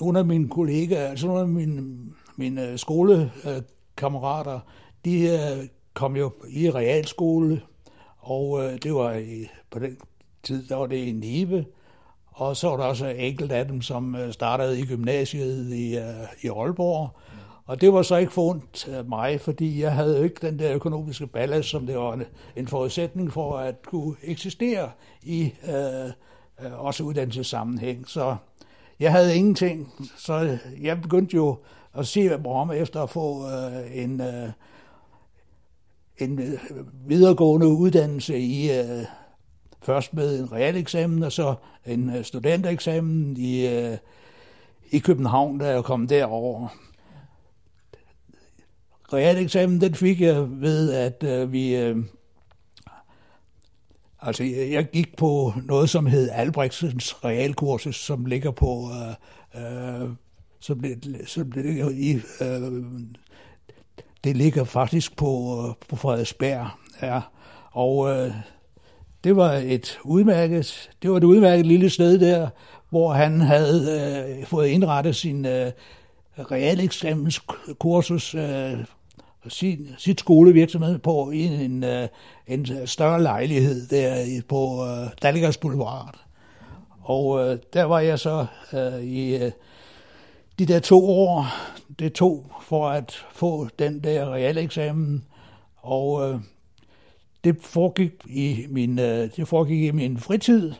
nogle 0.00 0.18
af 0.18 0.24
mine 0.24 0.48
kollegaer, 0.48 1.08
altså 1.08 1.26
nogle 1.26 1.40
af 1.40 1.48
mine, 1.48 2.06
mine 2.36 2.68
øh, 2.68 2.78
skolekammerater, 2.78 4.60
de 5.04 5.28
øh, 5.28 5.68
kom 5.94 6.16
jo 6.16 6.32
i 6.48 6.70
realskole 6.70 7.62
og 8.18 8.64
øh, 8.64 8.78
det 8.82 8.94
var 8.94 9.12
i, 9.12 9.48
på 9.70 9.78
den 9.78 9.96
tid, 10.42 10.68
der 10.68 10.76
var 10.76 10.86
det 10.86 10.96
i 10.96 11.12
Nibe. 11.12 11.66
Og 12.26 12.56
så 12.56 12.68
var 12.68 12.76
der 12.76 12.84
også 12.84 13.06
enkelt 13.06 13.52
af 13.52 13.66
dem, 13.66 13.82
som 13.82 14.14
øh, 14.14 14.32
startede 14.32 14.80
i 14.80 14.86
gymnasiet 14.86 15.74
i, 15.74 15.96
øh, 15.96 16.04
i 16.42 16.48
Aalborg. 16.48 17.10
Og 17.68 17.80
det 17.80 17.92
var 17.92 18.02
så 18.02 18.16
ikke 18.16 18.32
forundt 18.32 18.88
af 18.88 18.98
øh, 18.98 19.08
mig, 19.08 19.40
fordi 19.40 19.82
jeg 19.82 19.92
havde 19.92 20.16
jo 20.16 20.22
ikke 20.22 20.46
den 20.46 20.58
der 20.58 20.74
økonomiske 20.74 21.26
ballast, 21.26 21.68
som 21.68 21.86
det 21.86 21.98
var 21.98 22.12
en, 22.12 22.22
en 22.56 22.66
forudsætning 22.66 23.32
for 23.32 23.56
at 23.56 23.74
kunne 23.86 24.16
eksistere 24.22 24.90
i 25.22 25.52
øh, 25.68 26.10
øh, 26.66 26.84
også 26.84 27.02
uddannelsessammenhæng. 27.02 28.08
Så 28.08 28.36
jeg 29.00 29.12
havde 29.12 29.36
ingenting, 29.36 29.92
så 30.16 30.58
jeg 30.82 31.02
begyndte 31.02 31.36
jo 31.36 31.56
at 31.94 32.06
se 32.06 32.28
mig 32.28 32.46
om 32.46 32.72
efter 32.72 33.02
at 33.02 33.10
få 33.10 33.46
øh, 33.46 34.02
en, 34.02 34.20
øh, 34.20 34.50
en 36.18 36.58
videregående 37.06 37.66
uddannelse 37.66 38.38
i 38.38 38.70
uh, 38.80 39.04
først 39.82 40.14
med 40.14 40.40
en 40.40 40.52
realeksamen 40.52 41.22
og 41.22 41.32
så 41.32 41.54
en 41.86 42.08
uh, 42.08 42.22
studentereksamen 42.22 43.36
i, 43.36 43.66
uh, 43.66 43.96
i 44.90 44.98
København, 44.98 45.58
da 45.58 45.70
jeg 45.70 45.84
kom 45.84 46.06
derover. 46.06 46.68
Realeksamen 49.12 49.80
den 49.80 49.94
fik 49.94 50.20
jeg 50.20 50.60
ved, 50.60 50.92
at 50.92 51.42
uh, 51.42 51.52
vi... 51.52 51.90
Uh, 51.90 52.04
altså, 54.20 54.44
jeg 54.44 54.88
gik 54.92 55.16
på 55.16 55.52
noget, 55.64 55.90
som 55.90 56.06
hed 56.06 56.30
Albrechtsens 56.32 57.24
realkursus, 57.24 57.96
som 57.96 58.24
ligger 58.24 58.50
på... 58.50 58.90
Uh, 59.54 59.62
uh, 60.02 60.10
som, 60.60 60.84
som 61.26 61.50
ligger 61.50 61.90
i 61.90 62.14
uh, 62.16 62.82
det 64.24 64.36
ligger 64.36 64.64
faktisk 64.64 65.16
på, 65.16 65.62
øh, 65.68 65.74
på 65.88 65.96
Frederiksberg. 65.96 66.66
Ja. 67.02 67.20
Og 67.70 68.10
øh, 68.10 68.32
det 69.24 69.36
var 69.36 69.52
et 69.52 69.98
udmærket, 70.04 70.90
det 71.02 71.10
var 71.10 71.16
et 71.16 71.24
udmærket 71.24 71.66
lille 71.66 71.90
sted 71.90 72.18
der, 72.18 72.48
hvor 72.90 73.12
han 73.12 73.40
havde 73.40 74.36
øh, 74.40 74.46
fået 74.46 74.68
indrettet 74.68 75.16
sin 75.16 75.46
øh, 75.46 75.72
realeksamenskursus, 76.38 78.34
øh, 78.34 78.72
sin, 79.48 79.88
sit 79.98 80.20
skolevirksomhed 80.20 80.98
på 80.98 81.30
i 81.30 81.44
en, 81.44 81.84
øh, 81.84 82.08
en 82.46 82.86
større 82.86 83.22
lejlighed 83.22 83.86
der 83.86 84.40
på 84.48 84.86
øh, 84.86 85.10
Dalgas 85.22 85.56
Boulevard. 85.56 86.14
Og 87.02 87.40
øh, 87.40 87.58
der 87.72 87.84
var 87.84 88.00
jeg 88.00 88.18
så 88.18 88.46
øh, 88.72 89.04
i 89.04 89.36
øh, 89.36 89.52
de 90.58 90.66
der 90.66 90.80
to 90.80 91.10
år, 91.10 91.46
det 91.98 92.14
tog 92.14 92.52
for 92.62 92.88
at 92.88 93.26
få 93.32 93.68
den 93.78 94.04
der 94.04 94.32
realeksamen, 94.34 95.24
og 95.76 96.30
øh, 96.30 96.40
det 97.44 97.56
foregik 97.60 98.12
i 98.26 98.66
min, 98.68 98.98
øh, 98.98 99.30
det 99.36 99.48
foregik 99.48 99.82
i 99.82 99.90
min 99.90 100.18
fritid. 100.18 100.72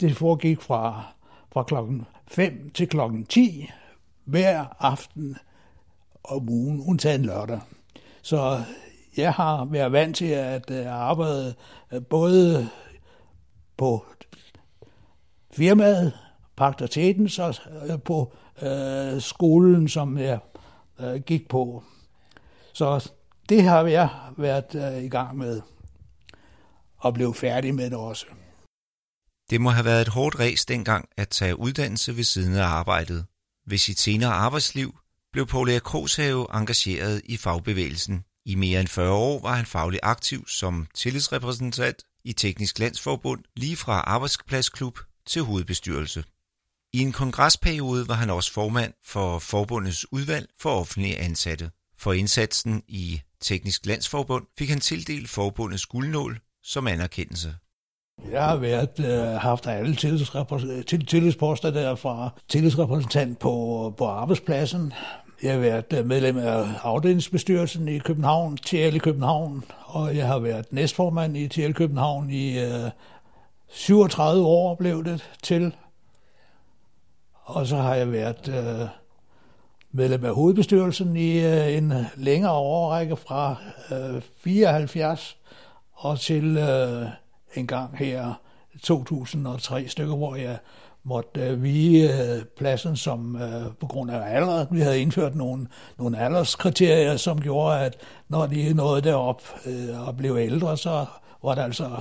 Det 0.00 0.16
foregik 0.16 0.60
fra, 0.60 1.02
fra 1.52 1.62
klokken 1.62 2.06
5 2.28 2.70
til 2.74 2.88
klokken 2.88 3.26
10 3.26 3.70
hver 4.24 4.64
aften 4.78 5.36
om 6.24 6.48
ugen, 6.48 6.80
undtagen 6.88 7.22
lørdag. 7.22 7.60
Så 8.22 8.62
jeg 9.16 9.32
har 9.32 9.64
været 9.64 9.92
vant 9.92 10.16
til 10.16 10.26
at 10.26 10.70
øh, 10.70 10.86
arbejde 10.86 11.54
øh, 11.92 12.02
både 12.02 12.68
på 13.76 14.04
firmaet, 15.52 16.12
Pagterteten, 16.56 17.28
så 17.28 17.60
øh, 17.90 18.02
på 18.02 18.32
øh, 18.62 19.20
skolen, 19.20 19.88
som 19.88 20.18
jeg 20.18 20.38
øh, 21.00 21.20
gik 21.20 21.48
på. 21.48 21.84
Så 22.72 23.10
det 23.48 23.62
har 23.62 23.86
jeg 23.86 24.08
været 24.36 24.74
øh, 24.74 25.04
i 25.04 25.08
gang 25.08 25.38
med 25.38 25.62
og 26.96 27.14
blev 27.14 27.34
færdig 27.34 27.74
med 27.74 27.84
det 27.84 27.98
også. 27.98 28.26
Det 29.50 29.60
må 29.60 29.70
have 29.70 29.84
været 29.84 30.02
et 30.02 30.08
hårdt 30.08 30.38
ræs 30.38 30.64
dengang 30.64 31.08
at 31.16 31.28
tage 31.28 31.58
uddannelse 31.58 32.16
ved 32.16 32.24
siden 32.24 32.54
af 32.54 32.64
arbejdet. 32.64 33.26
Ved 33.66 33.78
sit 33.78 33.98
senere 33.98 34.32
arbejdsliv 34.32 34.94
blev 35.32 35.46
Paul 35.46 35.70
Erik 35.70 35.82
Krogshave 35.82 36.46
engageret 36.54 37.22
i 37.24 37.36
fagbevægelsen. 37.36 38.24
I 38.46 38.54
mere 38.54 38.80
end 38.80 38.88
40 38.88 39.12
år 39.12 39.40
var 39.40 39.54
han 39.54 39.66
faglig 39.66 40.00
aktiv 40.02 40.48
som 40.48 40.86
tillidsrepræsentant 40.94 42.02
i 42.24 42.32
Teknisk 42.32 42.78
Landsforbund, 42.78 43.44
lige 43.56 43.76
fra 43.76 44.00
arbejdspladsklub 44.00 44.98
til 45.26 45.42
hovedbestyrelse. 45.42 46.24
I 46.94 47.00
en 47.00 47.12
kongresperiode 47.12 48.08
var 48.08 48.14
han 48.14 48.30
også 48.30 48.52
formand 48.52 48.92
for 49.04 49.38
forbundets 49.38 50.12
udvalg 50.12 50.48
for 50.60 50.70
offentlige 50.70 51.18
ansatte. 51.18 51.70
For 51.98 52.12
indsatsen 52.12 52.82
i 52.88 53.20
Teknisk 53.40 53.86
Landsforbund 53.86 54.44
fik 54.58 54.68
han 54.68 54.80
tildelt 54.80 55.28
forbundets 55.28 55.86
guldnål 55.86 56.38
som 56.62 56.86
anerkendelse. 56.86 57.54
Jeg 58.30 58.44
har 58.44 58.56
været, 58.56 59.00
øh, 59.00 59.40
haft 59.40 59.66
alle 59.66 59.96
tillidsposter 61.06 61.70
der 61.70 61.94
fra 61.94 62.30
tillidsrepræsentant 62.48 63.38
på, 63.38 63.94
på 63.98 64.06
arbejdspladsen. 64.06 64.92
Jeg 65.42 65.52
har 65.52 65.60
været 65.60 65.92
øh, 65.92 66.06
medlem 66.06 66.38
af 66.38 66.66
afdelingsbestyrelsen 66.82 67.88
i 67.88 67.98
København, 67.98 68.56
TL 68.56 68.94
i 68.94 68.98
København, 68.98 69.64
og 69.84 70.16
jeg 70.16 70.26
har 70.26 70.38
været 70.38 70.66
næstformand 70.70 71.36
i 71.36 71.48
TL 71.48 71.72
København 71.72 72.30
i 72.30 72.58
øh, 72.58 72.90
37 73.68 74.46
år 74.46 74.74
blev 74.74 75.04
det 75.04 75.30
til. 75.42 75.72
Og 77.44 77.66
så 77.66 77.76
har 77.76 77.94
jeg 77.94 78.12
været 78.12 78.48
øh, 78.48 78.88
medlem 79.92 80.24
af 80.24 80.34
hovedbestyrelsen 80.34 81.16
i 81.16 81.44
øh, 81.44 81.76
en 81.76 81.92
længere 82.16 82.52
årrække 82.52 83.16
fra 83.16 83.56
øh, 83.92 84.22
74 84.38 85.36
og 85.92 86.20
til 86.20 86.56
øh, 86.56 87.06
en 87.54 87.66
gang 87.66 87.98
her 87.98 88.40
2003 88.82 89.88
stykker, 89.88 90.16
hvor 90.16 90.36
jeg 90.36 90.58
måtte 91.02 91.40
øh, 91.40 91.62
vige 91.62 92.32
øh, 92.34 92.44
pladsen 92.44 92.96
som 92.96 93.36
øh, 93.36 93.72
på 93.80 93.86
grund 93.86 94.10
af 94.10 94.36
alder. 94.36 94.66
Vi 94.70 94.80
havde 94.80 95.00
indført 95.00 95.34
nogle, 95.34 95.66
nogle 95.98 96.18
alderskriterier, 96.18 97.16
som 97.16 97.40
gjorde, 97.40 97.80
at 97.80 97.96
når 98.28 98.46
de 98.46 98.74
nåede 98.74 99.02
derop 99.02 99.42
øh, 99.66 100.08
og 100.08 100.16
blev 100.16 100.36
ældre, 100.36 100.76
så 100.76 101.06
var 101.42 101.54
det 101.54 101.62
altså 101.62 102.00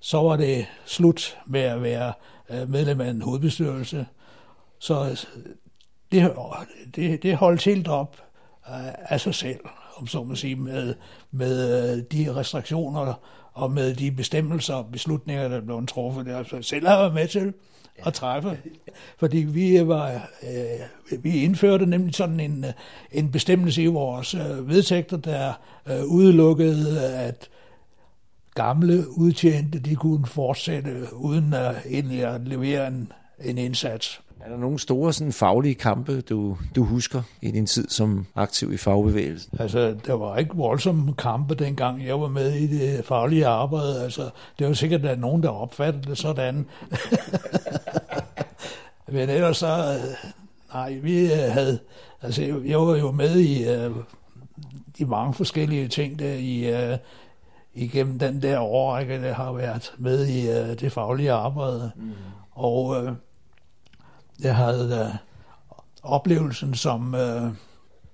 så 0.00 0.18
var 0.18 0.36
det 0.36 0.66
slut 0.84 1.38
med 1.46 1.60
at 1.60 1.82
være 1.82 2.12
øh, 2.50 2.70
medlem 2.70 3.00
af 3.00 3.10
en 3.10 3.22
hovedbestyrelse. 3.22 4.06
Så 4.80 5.26
det, 6.12 6.32
det, 6.96 7.22
det 7.22 7.36
holdt 7.36 7.64
helt 7.64 7.88
op 7.88 8.16
af 9.08 9.20
sig 9.20 9.34
selv, 9.34 9.60
om 9.96 10.06
så 10.06 10.24
man 10.24 10.36
sige, 10.36 10.56
med, 10.56 10.94
med 11.30 11.94
øh, 11.96 12.02
de 12.12 12.34
restriktioner 12.36 13.14
og 13.52 13.70
med 13.70 13.94
de 13.94 14.12
bestemmelser 14.12 14.74
og 14.74 14.86
beslutninger, 14.92 15.48
der 15.48 15.60
blev 15.60 15.86
truffet. 15.86 16.26
Det 16.26 16.34
altså 16.34 16.62
selv 16.62 16.86
har 16.86 16.98
været 16.98 17.14
med 17.14 17.28
til 17.28 17.52
at 17.98 18.14
træffe. 18.14 18.58
Fordi 19.18 19.38
vi 19.38 19.88
var, 19.88 20.30
øh, 20.42 21.22
vi 21.22 21.42
indførte 21.44 21.86
nemlig 21.86 22.14
sådan 22.14 22.40
en, 22.40 22.64
en 23.12 23.30
bestemmelse 23.30 23.82
i 23.82 23.86
vores 23.86 24.34
øh, 24.34 24.68
vedtægter, 24.68 25.16
der 25.16 25.52
øh, 25.86 26.04
udelukkede, 26.04 27.14
at 27.14 27.48
gamle 28.54 29.18
udtjente, 29.18 29.78
de 29.78 29.96
kunne 29.96 30.26
fortsætte 30.26 31.06
uden 31.14 31.54
at 31.54 31.76
egentlig 31.86 32.24
at 32.24 32.40
levere 32.40 32.88
en, 32.88 33.12
en 33.44 33.58
indsats. 33.58 34.20
Er 34.44 34.48
der 34.48 34.56
nogle 34.56 34.78
store 34.78 35.12
sådan, 35.12 35.32
faglige 35.32 35.74
kampe, 35.74 36.20
du, 36.20 36.56
du 36.76 36.84
husker 36.84 37.22
i 37.42 37.50
din 37.50 37.66
tid 37.66 37.88
som 37.88 38.26
aktiv 38.34 38.72
i 38.72 38.76
fagbevægelsen? 38.76 39.58
Altså, 39.60 39.96
der 40.06 40.14
var 40.14 40.36
ikke 40.36 40.56
voldsomme 40.56 41.14
kampe 41.14 41.54
dengang, 41.54 42.06
jeg 42.06 42.20
var 42.20 42.28
med 42.28 42.52
i 42.52 42.66
det 42.66 43.04
faglige 43.04 43.46
arbejde. 43.46 44.02
Altså, 44.02 44.30
det 44.58 44.66
var 44.66 44.72
sikkert, 44.72 45.00
at 45.00 45.04
der 45.04 45.10
er 45.10 45.16
nogen, 45.16 45.42
der 45.42 45.48
opfattede 45.48 46.10
det 46.10 46.18
sådan. 46.18 46.66
Men 49.12 49.28
ellers 49.28 49.56
så, 49.56 49.98
nej, 50.74 50.98
vi 51.02 51.26
havde, 51.26 51.78
altså, 52.22 52.42
jeg 52.64 52.80
var 52.80 52.96
jo 52.96 53.10
med 53.10 53.36
i 53.40 53.86
uh, 53.86 53.96
de 54.98 55.04
mange 55.06 55.34
forskellige 55.34 55.88
ting 55.88 56.18
der 56.18 56.32
i, 56.32 56.90
uh, 56.92 56.98
igennem 57.74 58.18
den 58.18 58.42
der 58.42 58.60
årrække, 58.60 59.22
der 59.22 59.34
har 59.34 59.52
været 59.52 59.94
med 59.98 60.26
i 60.26 60.48
uh, 60.48 60.76
det 60.80 60.92
faglige 60.92 61.32
arbejde. 61.32 61.90
Mm. 61.96 62.12
Og 62.50 62.86
uh, 62.86 63.08
jeg 64.42 64.56
havde 64.56 65.10
uh, 65.10 65.14
oplevelsen 66.02 66.74
som, 66.74 67.14
uh, 67.14 67.50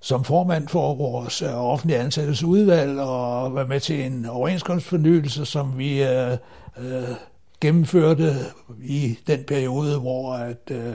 som 0.01 0.25
formand 0.25 0.69
for 0.69 0.95
vores 0.95 1.43
uh, 1.43 1.49
offentlige 1.55 1.99
ansattes 1.99 2.43
udvalg 2.43 3.01
og 3.01 3.55
var 3.55 3.67
med 3.67 3.81
til 3.81 4.07
en 4.07 4.27
overenskomstfornyelse, 4.27 5.45
som 5.45 5.79
vi 5.79 6.03
uh, 6.03 6.33
uh, 6.77 7.17
gennemførte 7.61 8.35
i 8.83 9.19
den 9.27 9.45
periode, 9.45 9.99
hvor 9.99 10.35
at, 10.35 10.71
uh, 10.71 10.95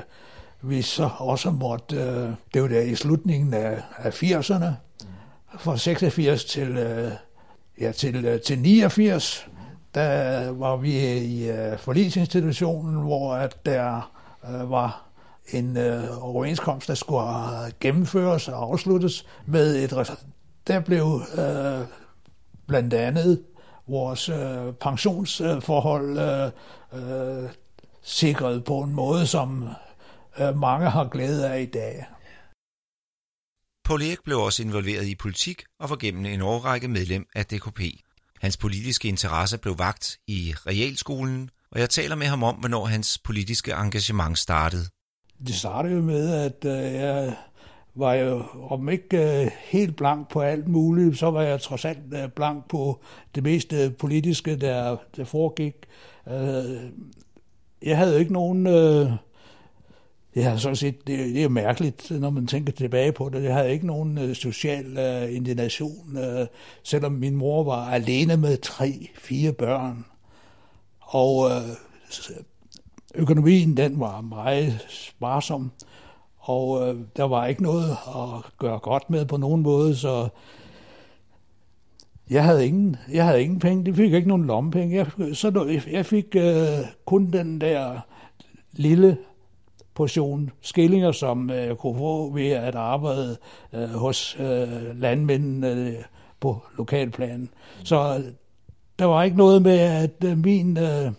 vi 0.61 0.81
så 0.81 1.09
også 1.17 1.51
måtte, 1.51 1.95
uh, 1.95 2.33
det 2.53 2.61
var 2.61 2.67
der 2.67 2.81
i 2.81 2.95
slutningen 2.95 3.53
af, 3.53 3.81
af 3.97 4.23
80'erne, 4.23 4.65
fra 5.59 5.77
86 5.77 6.45
til, 6.45 6.69
uh, 6.71 7.11
ja, 7.81 7.91
til, 7.91 8.39
til 8.45 8.59
89, 8.59 9.47
der 9.95 10.51
var 10.51 10.75
vi 10.75 11.17
i 11.17 11.49
uh, 11.49 11.77
forlisinstitutionen, 11.77 12.95
hvor 12.95 13.33
at 13.33 13.65
der 13.65 14.11
uh, 14.43 14.71
var 14.71 15.10
en 15.53 15.77
øh, 15.77 16.23
overenskomst, 16.23 16.87
der 16.87 16.95
skulle 16.95 17.23
gennemføres 17.79 18.47
og 18.47 18.63
afsluttes 18.63 19.25
med 19.45 19.83
et 19.83 20.17
der 20.67 20.79
blev 20.79 21.21
øh, 21.37 21.87
blandt 22.67 22.93
andet 22.93 23.43
vores 23.87 24.29
øh, 24.29 24.73
pensionsforhold 24.73 26.19
øh, 26.19 26.51
øh, 26.93 27.49
sikret 28.01 28.63
på 28.63 28.81
en 28.81 28.93
måde, 28.93 29.27
som 29.27 29.67
øh, 30.39 30.57
mange 30.57 30.89
har 30.89 31.07
glæde 31.07 31.53
af 31.53 31.61
i 31.61 31.65
dag. 31.65 32.05
Paul 33.85 34.01
Erik 34.01 34.23
blev 34.23 34.39
også 34.39 34.63
involveret 34.63 35.07
i 35.07 35.15
politik 35.15 35.63
og 35.79 35.89
var 35.89 35.95
gennem 35.95 36.25
en 36.25 36.41
årrække 36.41 36.87
medlem 36.87 37.25
af 37.35 37.45
DKP. 37.45 37.81
Hans 38.41 38.57
politiske 38.57 39.07
interesse 39.07 39.57
blev 39.57 39.77
vagt 39.77 40.17
i 40.27 40.53
realskolen, 40.67 41.49
og 41.71 41.79
jeg 41.79 41.89
taler 41.89 42.15
med 42.15 42.27
ham 42.27 42.43
om, 42.43 42.55
hvornår 42.55 42.85
hans 42.85 43.19
politiske 43.23 43.71
engagement 43.71 44.37
startede. 44.37 44.85
Det 45.47 45.55
startede 45.55 45.95
jo 45.95 46.01
med, 46.01 46.33
at 46.33 46.65
øh, 46.65 46.93
jeg 46.93 47.35
var 47.95 48.13
jo 48.13 48.43
om 48.69 48.89
ikke 48.89 49.41
øh, 49.43 49.51
helt 49.63 49.95
blank 49.95 50.29
på 50.29 50.41
alt 50.41 50.67
muligt, 50.67 51.17
så 51.17 51.31
var 51.31 51.41
jeg 51.41 51.61
trods 51.61 51.85
alt 51.85 52.13
øh, 52.13 52.29
blank 52.29 52.69
på 52.69 52.99
det 53.35 53.43
meste 53.43 53.95
politiske, 53.99 54.55
der, 54.55 54.97
der 55.15 55.23
foregik. 55.23 55.75
Jeg 57.81 57.97
havde 57.97 58.19
ikke 58.19 58.33
nogen... 58.33 58.67
Ja, 60.35 60.57
sådan 60.57 60.75
set, 60.75 61.07
det, 61.07 61.35
det 61.35 61.43
er 61.43 61.49
mærkeligt, 61.49 62.11
når 62.11 62.29
man 62.29 62.47
tænker 62.47 62.73
tilbage 62.73 63.11
på 63.11 63.29
det. 63.29 63.43
Jeg 63.43 63.53
havde 63.53 63.71
ikke 63.71 63.87
nogen 63.87 64.35
social 64.35 64.97
indignation, 65.31 66.17
selvom 66.83 67.11
min 67.11 67.35
mor 67.35 67.63
var 67.63 67.89
alene 67.91 68.37
med 68.37 68.57
tre, 68.57 69.09
fire 69.15 69.51
børn. 69.51 70.05
Og 70.99 71.51
økonomien, 73.15 73.77
den 73.77 73.99
var 73.99 74.21
meget 74.21 74.85
sparsom, 74.89 75.71
og 76.37 76.87
øh, 76.89 76.95
der 77.17 77.23
var 77.23 77.45
ikke 77.45 77.63
noget 77.63 77.91
at 77.91 78.57
gøre 78.57 78.79
godt 78.79 79.09
med 79.09 79.25
på 79.25 79.37
nogen 79.37 79.61
måde, 79.61 79.95
så 79.95 80.29
jeg 82.29 82.43
havde 82.43 82.67
ingen, 82.67 82.95
jeg 83.11 83.25
havde 83.25 83.43
ingen 83.43 83.59
penge. 83.59 83.85
Det 83.85 83.95
fik 83.95 84.13
ikke 84.13 84.27
nogen 84.27 84.45
lommepenge. 84.45 84.95
Jeg, 84.95 85.35
så 85.35 85.79
jeg 85.91 86.05
fik 86.05 86.35
øh, 86.35 86.67
kun 87.05 87.31
den 87.31 87.61
der 87.61 87.99
lille 88.71 89.17
portion 89.93 90.51
skillinger, 90.61 91.11
som 91.11 91.49
øh, 91.49 91.65
jeg 91.67 91.77
kunne 91.77 91.97
få 91.97 92.33
ved 92.33 92.49
at 92.49 92.75
arbejde 92.75 93.37
øh, 93.73 93.89
hos 93.89 94.37
øh, 94.39 94.99
landmændene 94.99 95.71
øh, 95.71 95.93
på 96.39 96.61
lokalplanen. 96.77 97.49
Så 97.83 98.15
øh, 98.17 98.31
der 98.99 99.05
var 99.05 99.23
ikke 99.23 99.37
noget 99.37 99.61
med, 99.61 99.77
at 99.79 100.23
øh, 100.25 100.37
min 100.37 100.77
øh, 100.77 101.11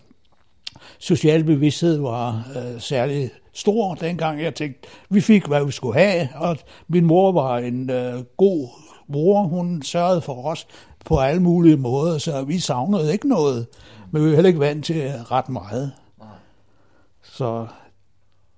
social 0.99 1.43
bevidsthed 1.43 1.97
var 1.97 2.47
øh, 2.55 2.81
særlig 2.81 3.31
stor 3.53 3.95
dengang. 3.95 4.41
Jeg 4.41 4.55
tænkte, 4.55 4.87
vi 5.09 5.21
fik, 5.21 5.47
hvad 5.47 5.65
vi 5.65 5.71
skulle 5.71 5.99
have, 5.99 6.29
og 6.35 6.57
min 6.87 7.05
mor 7.05 7.31
var 7.31 7.57
en 7.57 7.89
øh, 7.89 8.23
god 8.37 8.67
mor. 9.07 9.43
Hun 9.43 9.81
sørgede 9.81 10.21
for 10.21 10.45
os 10.45 10.67
på 11.05 11.17
alle 11.17 11.41
mulige 11.41 11.77
måder, 11.77 12.17
så 12.17 12.43
vi 12.43 12.59
savnede 12.59 13.13
ikke 13.13 13.29
noget. 13.29 13.67
Men 14.11 14.23
vi 14.23 14.27
var 14.29 14.35
heller 14.35 14.47
ikke 14.47 14.59
vant 14.59 14.85
til 14.85 15.11
ret 15.31 15.49
meget. 15.49 15.91
Så 17.23 17.67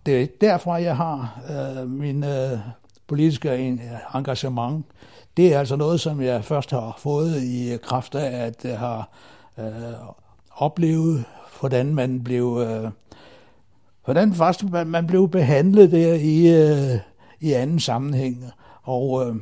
det 0.05 0.21
er 0.21 0.27
derfor, 0.41 0.77
jeg 0.77 0.97
har 0.97 1.41
øh, 1.49 1.89
min 1.89 2.23
øh, 2.23 2.59
politiske 3.07 3.77
engagement. 4.15 4.85
Det 5.37 5.53
er 5.53 5.59
altså 5.59 5.75
noget, 5.75 5.99
som 5.99 6.21
jeg 6.21 6.45
først 6.45 6.71
har 6.71 6.95
fået 6.97 7.43
i 7.43 7.77
kraft 7.83 8.15
af, 8.15 8.45
at 8.45 8.65
jeg 8.65 8.79
har 8.79 9.09
øh, 9.59 9.65
oplevet, 10.55 11.25
hvordan 11.65 11.95
man 11.95 12.23
blev, 12.23 12.65
øh, 12.67 12.91
hvordan 14.05 14.33
først 14.33 14.63
man 14.85 15.07
blev 15.07 15.29
behandlet 15.29 15.91
der 15.91 16.13
i, 16.13 16.47
øh, 16.47 16.99
i 17.39 17.53
anden 17.53 17.79
sammenhæng. 17.79 18.45
Og 18.83 19.27
øh, 19.27 19.35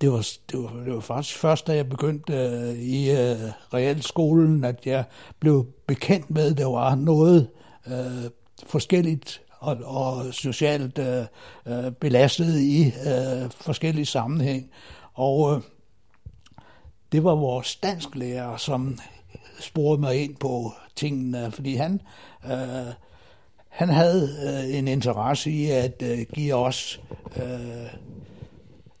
det 0.00 0.12
var, 0.12 0.28
det, 0.52 0.58
var, 0.62 0.82
det 0.84 0.94
var 0.94 1.00
faktisk 1.00 1.38
først, 1.38 1.66
da 1.66 1.76
jeg 1.76 1.88
begyndte 1.88 2.32
øh, 2.32 2.78
i 2.78 3.10
øh, 3.10 3.36
realskolen, 3.74 4.64
at 4.64 4.86
jeg 4.86 5.04
blev 5.38 5.66
bekendt 5.86 6.30
med, 6.30 6.50
at 6.50 6.58
der 6.58 6.66
var 6.66 6.94
noget 6.94 7.48
øh, 7.86 8.30
forskelligt 8.66 9.42
og, 9.58 9.76
og 9.84 10.34
socialt 10.34 10.98
øh, 10.98 11.24
øh, 11.66 11.92
belastet 11.92 12.60
i 12.60 12.86
øh, 12.86 13.50
forskellige 13.50 14.06
sammenhæng. 14.06 14.70
Og 15.14 15.56
øh, 15.56 15.62
det 17.12 17.24
var 17.24 17.34
vores 17.34 17.76
dansklærer, 17.76 18.56
som 18.56 18.98
sporede 19.60 20.00
mig 20.00 20.24
ind 20.24 20.36
på 20.36 20.72
tingene, 20.96 21.50
fordi 21.52 21.74
han, 21.74 22.00
øh, 22.44 22.92
han 23.68 23.88
havde 23.88 24.28
øh, 24.46 24.78
en 24.78 24.88
interesse 24.88 25.50
i 25.50 25.70
at 25.70 26.02
øh, 26.02 26.18
give 26.34 26.54
os 26.54 27.00
øh, 27.36 27.44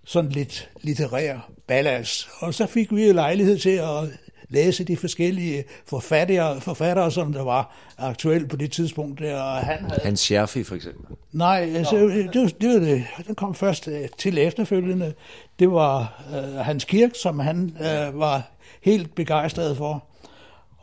sådan 0.04 0.30
lidt 0.30 0.70
litterær 0.82 1.50
ballast. 1.66 2.28
Og 2.38 2.54
så 2.54 2.66
fik 2.66 2.92
vi 2.92 3.12
lejlighed 3.12 3.58
til 3.58 3.70
at 3.70 4.18
læse 4.48 4.84
de 4.84 4.96
forskellige 4.96 5.64
forfattere, 5.86 6.60
forfattere 6.60 7.10
som 7.10 7.32
der 7.32 7.42
var 7.42 7.76
aktuelle 7.98 8.48
på 8.48 8.56
det 8.56 8.72
tidspunkt. 8.72 9.20
Der, 9.20 9.40
og 9.40 9.56
han 9.56 9.78
havde... 9.84 10.00
Hans 10.04 10.20
Scherfi 10.20 10.64
for 10.64 10.74
eksempel? 10.74 11.16
Nej, 11.32 11.72
altså, 11.76 11.96
det, 11.96 12.30
det, 12.34 12.60
det, 12.60 12.82
det, 12.82 13.04
det 13.28 13.36
kom 13.36 13.54
først 13.54 13.88
øh, 13.88 14.08
til 14.18 14.38
efterfølgende. 14.38 15.14
Det 15.58 15.70
var 15.70 16.24
uh, 16.30 16.56
Hans 16.56 16.84
Kirk, 16.84 17.10
som 17.14 17.38
han 17.38 17.76
uh, 17.80 18.18
var 18.18 18.42
helt 18.82 19.14
begejstret 19.14 19.76
for. 19.76 20.04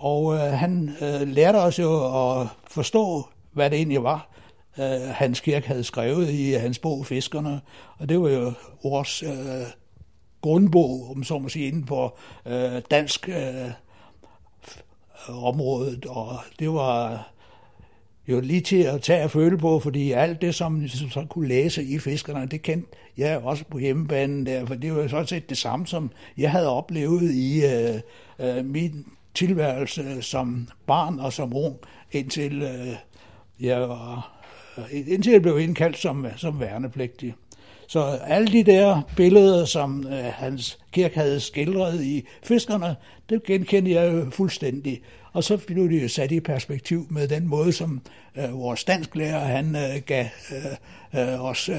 Og 0.01 0.34
øh, 0.34 0.39
han 0.39 0.96
øh, 1.01 1.27
lærte 1.27 1.58
os 1.58 1.79
jo 1.79 1.91
at 2.41 2.48
forstå, 2.67 3.27
hvad 3.51 3.70
det 3.70 3.77
egentlig 3.77 4.03
var, 4.03 4.29
øh, 4.79 5.10
Hans 5.10 5.39
Kirk 5.39 5.65
havde 5.65 5.84
skrevet 5.84 6.29
i 6.29 6.55
øh, 6.55 6.62
hans 6.62 6.79
bog 6.79 7.05
Fiskerne. 7.05 7.62
Og 7.98 8.10
det 8.10 8.22
var 8.22 8.29
jo 8.29 8.53
vores 8.84 9.24
øh, 9.24 9.65
grundbog, 10.41 11.12
om 11.15 11.24
så 11.24 11.39
må 11.39 11.50
sige, 11.50 11.67
inden 11.67 11.86
på 11.86 12.17
øh, 12.46 12.81
dansk 12.91 13.29
øh, 13.29 13.72
området, 15.29 16.05
og 16.05 16.38
det 16.60 16.70
var 16.70 17.27
jo 18.27 18.39
lige 18.39 18.62
til 18.62 18.84
at 18.84 19.01
tage 19.01 19.24
og 19.24 19.31
føle 19.31 19.58
på, 19.58 19.79
fordi 19.79 20.12
alt 20.12 20.41
det, 20.41 20.55
som 20.55 20.88
som 20.88 21.10
så 21.10 21.25
kunne 21.29 21.48
læse 21.48 21.84
i 21.84 22.00
fiskerne, 22.00 22.46
det 22.46 22.62
kendte 22.62 22.88
jeg 23.17 23.38
også 23.38 23.63
på 23.72 23.77
hjemmebanen 23.77 24.46
der, 24.46 24.65
for 24.65 24.75
det 24.75 24.96
var 24.96 25.01
jo 25.01 25.08
sådan 25.08 25.27
set 25.27 25.50
det 25.50 25.58
samme, 25.58 25.88
som 25.88 26.12
jeg 26.38 26.51
havde 26.51 26.70
oplevet 26.70 27.31
i 27.31 27.65
øh, 27.65 28.00
øh, 28.39 28.65
min 28.65 29.05
tilværelse 29.34 30.22
som 30.22 30.68
barn 30.88 31.20
og 31.20 31.34
som 31.34 31.56
ung, 31.56 31.76
indtil 32.12 32.62
øh, 32.62 32.96
jeg 33.60 33.82
var 33.90 34.42
øh, 34.78 34.84
indtil 35.08 35.32
jeg 35.32 35.42
blev 35.42 35.60
indkaldt 35.60 35.98
som, 35.98 36.26
som 36.38 36.60
værnepligtig. 36.60 37.36
Så 37.88 38.02
alle 38.04 38.48
de 38.48 38.64
der 38.64 39.02
billeder, 39.16 39.66
som 39.66 40.08
øh, 40.08 40.24
Hans 40.24 40.80
Kirk 40.92 41.14
havde 41.14 41.40
skildret 41.40 42.04
i 42.04 42.26
Fiskerne, 42.44 42.96
det 43.30 43.44
genkendte 43.44 43.92
jeg 43.92 44.13
jo 44.13 44.30
fuldstændig. 44.30 45.02
Og 45.34 45.44
så 45.44 45.58
blev 45.58 45.89
det 45.89 46.04
jo 46.04 46.08
sat 46.08 46.32
i 46.32 46.39
perspektiv 46.39 47.08
med 47.10 47.28
den 47.28 47.48
måde, 47.48 47.74
som 47.74 48.02
øh, 48.36 48.54
vores 48.54 48.84
dansklærer 48.84 49.39
han 49.39 49.76
øh, 49.76 50.02
gav 50.06 50.26
øh, 51.13 51.34
øh, 51.34 51.44
os 51.44 51.70
øh, 51.70 51.78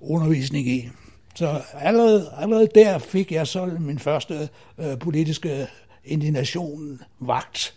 undervisning 0.00 0.68
i. 0.68 0.88
Så 1.34 1.60
allerede, 1.74 2.32
allerede 2.38 2.68
der 2.74 2.98
fik 2.98 3.32
jeg 3.32 3.46
så 3.46 3.66
min 3.66 3.98
første 3.98 4.48
øh, 4.78 4.98
politiske 4.98 5.66
indignationen 6.10 7.00
vagt. 7.20 7.74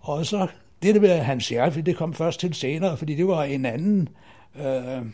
Og 0.00 0.26
så 0.26 0.46
det 0.82 0.94
der 0.94 1.00
med 1.00 1.18
Hans 1.18 1.52
Jerfi, 1.52 1.80
det 1.80 1.96
kom 1.96 2.14
først 2.14 2.40
til 2.40 2.54
senere, 2.54 2.96
fordi 2.96 3.14
det 3.14 3.26
var 3.26 3.42
en 3.42 3.64
anden 3.64 4.08
øh, 4.58 5.06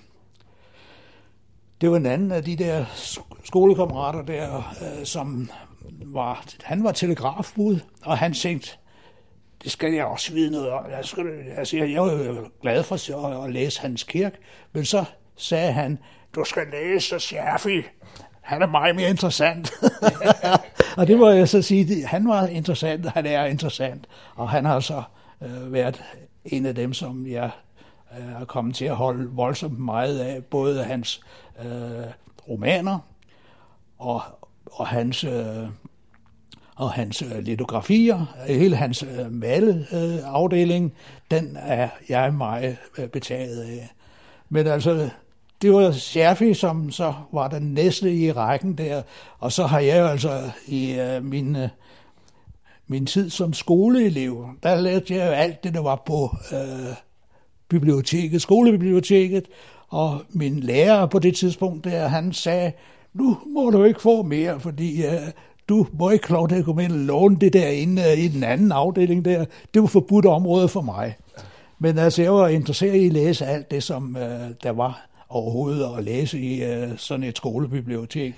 det 1.82 1.90
var 1.90 1.96
en 1.96 2.06
anden 2.06 2.32
af 2.32 2.44
de 2.44 2.56
der 2.56 2.84
skolekammerater 3.44 4.22
der, 4.22 4.74
øh, 4.82 5.04
som 5.04 5.50
var, 6.04 6.44
han 6.62 6.84
var 6.84 6.92
telegrafbud, 6.92 7.80
og 8.04 8.18
han 8.18 8.32
tænkte, 8.32 8.70
det 9.62 9.72
skal 9.72 9.92
jeg 9.92 10.04
også 10.04 10.32
vide 10.32 10.50
noget 10.50 10.70
om. 10.70 10.84
Jeg, 10.90 11.04
skal, 11.04 11.26
altså, 11.56 11.76
jeg, 11.76 11.90
jeg 11.92 12.02
var 12.02 12.12
jo 12.12 12.50
glad 12.62 12.82
for 12.82 13.26
at, 13.26 13.44
at 13.44 13.52
læse 13.52 13.80
hans 13.80 14.04
Kirk, 14.04 14.34
men 14.72 14.84
så 14.84 15.04
sagde 15.36 15.72
han, 15.72 15.98
du 16.34 16.44
skal 16.44 16.66
læse 16.72 17.20
Scherfi. 17.20 17.82
Han 18.42 18.62
er 18.62 18.66
meget 18.66 18.96
mere 18.96 19.10
interessant. 19.10 19.72
og 20.98 21.06
det 21.06 21.18
må 21.18 21.30
jeg 21.30 21.48
så 21.48 21.62
sige, 21.62 22.06
han 22.06 22.28
var 22.28 22.46
interessant, 22.46 23.06
han 23.06 23.26
er 23.26 23.44
interessant, 23.44 24.06
og 24.34 24.50
han 24.50 24.64
har 24.64 24.80
så 24.80 25.02
øh, 25.42 25.72
været 25.72 26.02
en 26.44 26.66
af 26.66 26.74
dem, 26.74 26.92
som 26.92 27.26
jeg 27.26 27.50
øh, 28.18 28.40
er 28.40 28.44
kommet 28.44 28.74
til 28.74 28.84
at 28.84 28.96
holde 28.96 29.30
voldsomt 29.30 29.78
meget 29.78 30.18
af, 30.18 30.44
både 30.44 30.84
hans 30.84 31.20
øh, 31.64 32.06
romaner 32.48 32.98
og, 33.98 34.22
og 34.66 34.86
hans, 34.86 35.24
øh, 35.24 35.68
og 36.76 36.92
hans 36.92 37.22
øh, 37.22 37.38
litografier, 37.38 38.36
hele 38.46 38.76
hans 38.76 39.02
øh, 39.02 39.32
maleafdeling, 39.32 40.92
den 41.30 41.56
er 41.60 41.88
jeg 42.08 42.34
meget 42.34 42.76
øh, 42.98 43.08
betaget 43.08 43.62
af. 43.62 43.92
Men 44.48 44.66
altså, 44.66 45.10
det 45.62 45.72
var 45.72 45.92
Scherfi, 45.92 46.54
som 46.54 46.90
så 46.90 47.14
var 47.32 47.48
den 47.48 47.62
næste 47.62 48.14
i 48.14 48.32
rækken 48.32 48.78
der, 48.78 49.02
og 49.38 49.52
så 49.52 49.66
har 49.66 49.80
jeg 49.80 50.00
jo 50.00 50.06
altså 50.06 50.40
i 50.66 50.92
øh, 50.92 51.24
min, 51.24 51.56
øh, 51.56 51.68
min 52.86 53.06
tid 53.06 53.30
som 53.30 53.52
skoleelev, 53.52 54.46
der 54.62 54.80
lærte 54.80 55.14
jeg 55.14 55.26
jo 55.26 55.32
alt 55.32 55.64
det, 55.64 55.74
der 55.74 55.80
var 55.80 56.02
på 56.06 56.36
øh, 56.52 56.94
biblioteket, 57.68 58.42
skolebiblioteket, 58.42 59.44
og 59.88 60.22
min 60.30 60.60
lærer 60.60 61.06
på 61.06 61.18
det 61.18 61.36
tidspunkt 61.36 61.84
der, 61.84 62.08
han 62.08 62.32
sagde, 62.32 62.72
nu 63.14 63.38
må 63.46 63.70
du 63.70 63.84
ikke 63.84 64.02
få 64.02 64.22
mere, 64.22 64.60
fordi 64.60 65.06
øh, 65.06 65.12
du 65.68 65.86
må 65.92 66.10
ikke 66.10 66.32
lov 66.32 66.48
til 66.48 66.56
at 66.56 66.64
komme 66.64 66.84
ind 66.84 66.92
og 66.92 66.98
låne 66.98 67.36
det 67.36 67.52
der 67.52 67.68
inde 67.68 68.02
øh, 68.02 68.18
i 68.18 68.28
den 68.28 68.44
anden 68.44 68.72
afdeling 68.72 69.24
der. 69.24 69.44
Det 69.74 69.82
var 69.82 69.88
forbudt 69.88 70.26
område 70.26 70.68
for 70.68 70.80
mig. 70.80 71.16
Men 71.78 71.98
altså, 71.98 72.22
jeg 72.22 72.32
var 72.32 72.48
interesseret 72.48 72.94
i 72.94 73.06
at 73.06 73.12
læse 73.12 73.46
alt 73.46 73.70
det, 73.70 73.82
som 73.82 74.16
øh, 74.16 74.50
der 74.62 74.70
var 74.70 75.11
overhovedet 75.34 75.88
at 75.98 76.04
læse 76.04 76.40
i 76.40 76.62
uh, 76.62 76.96
sådan 76.96 77.24
et 77.24 77.36
skolebibliotek. 77.36 78.34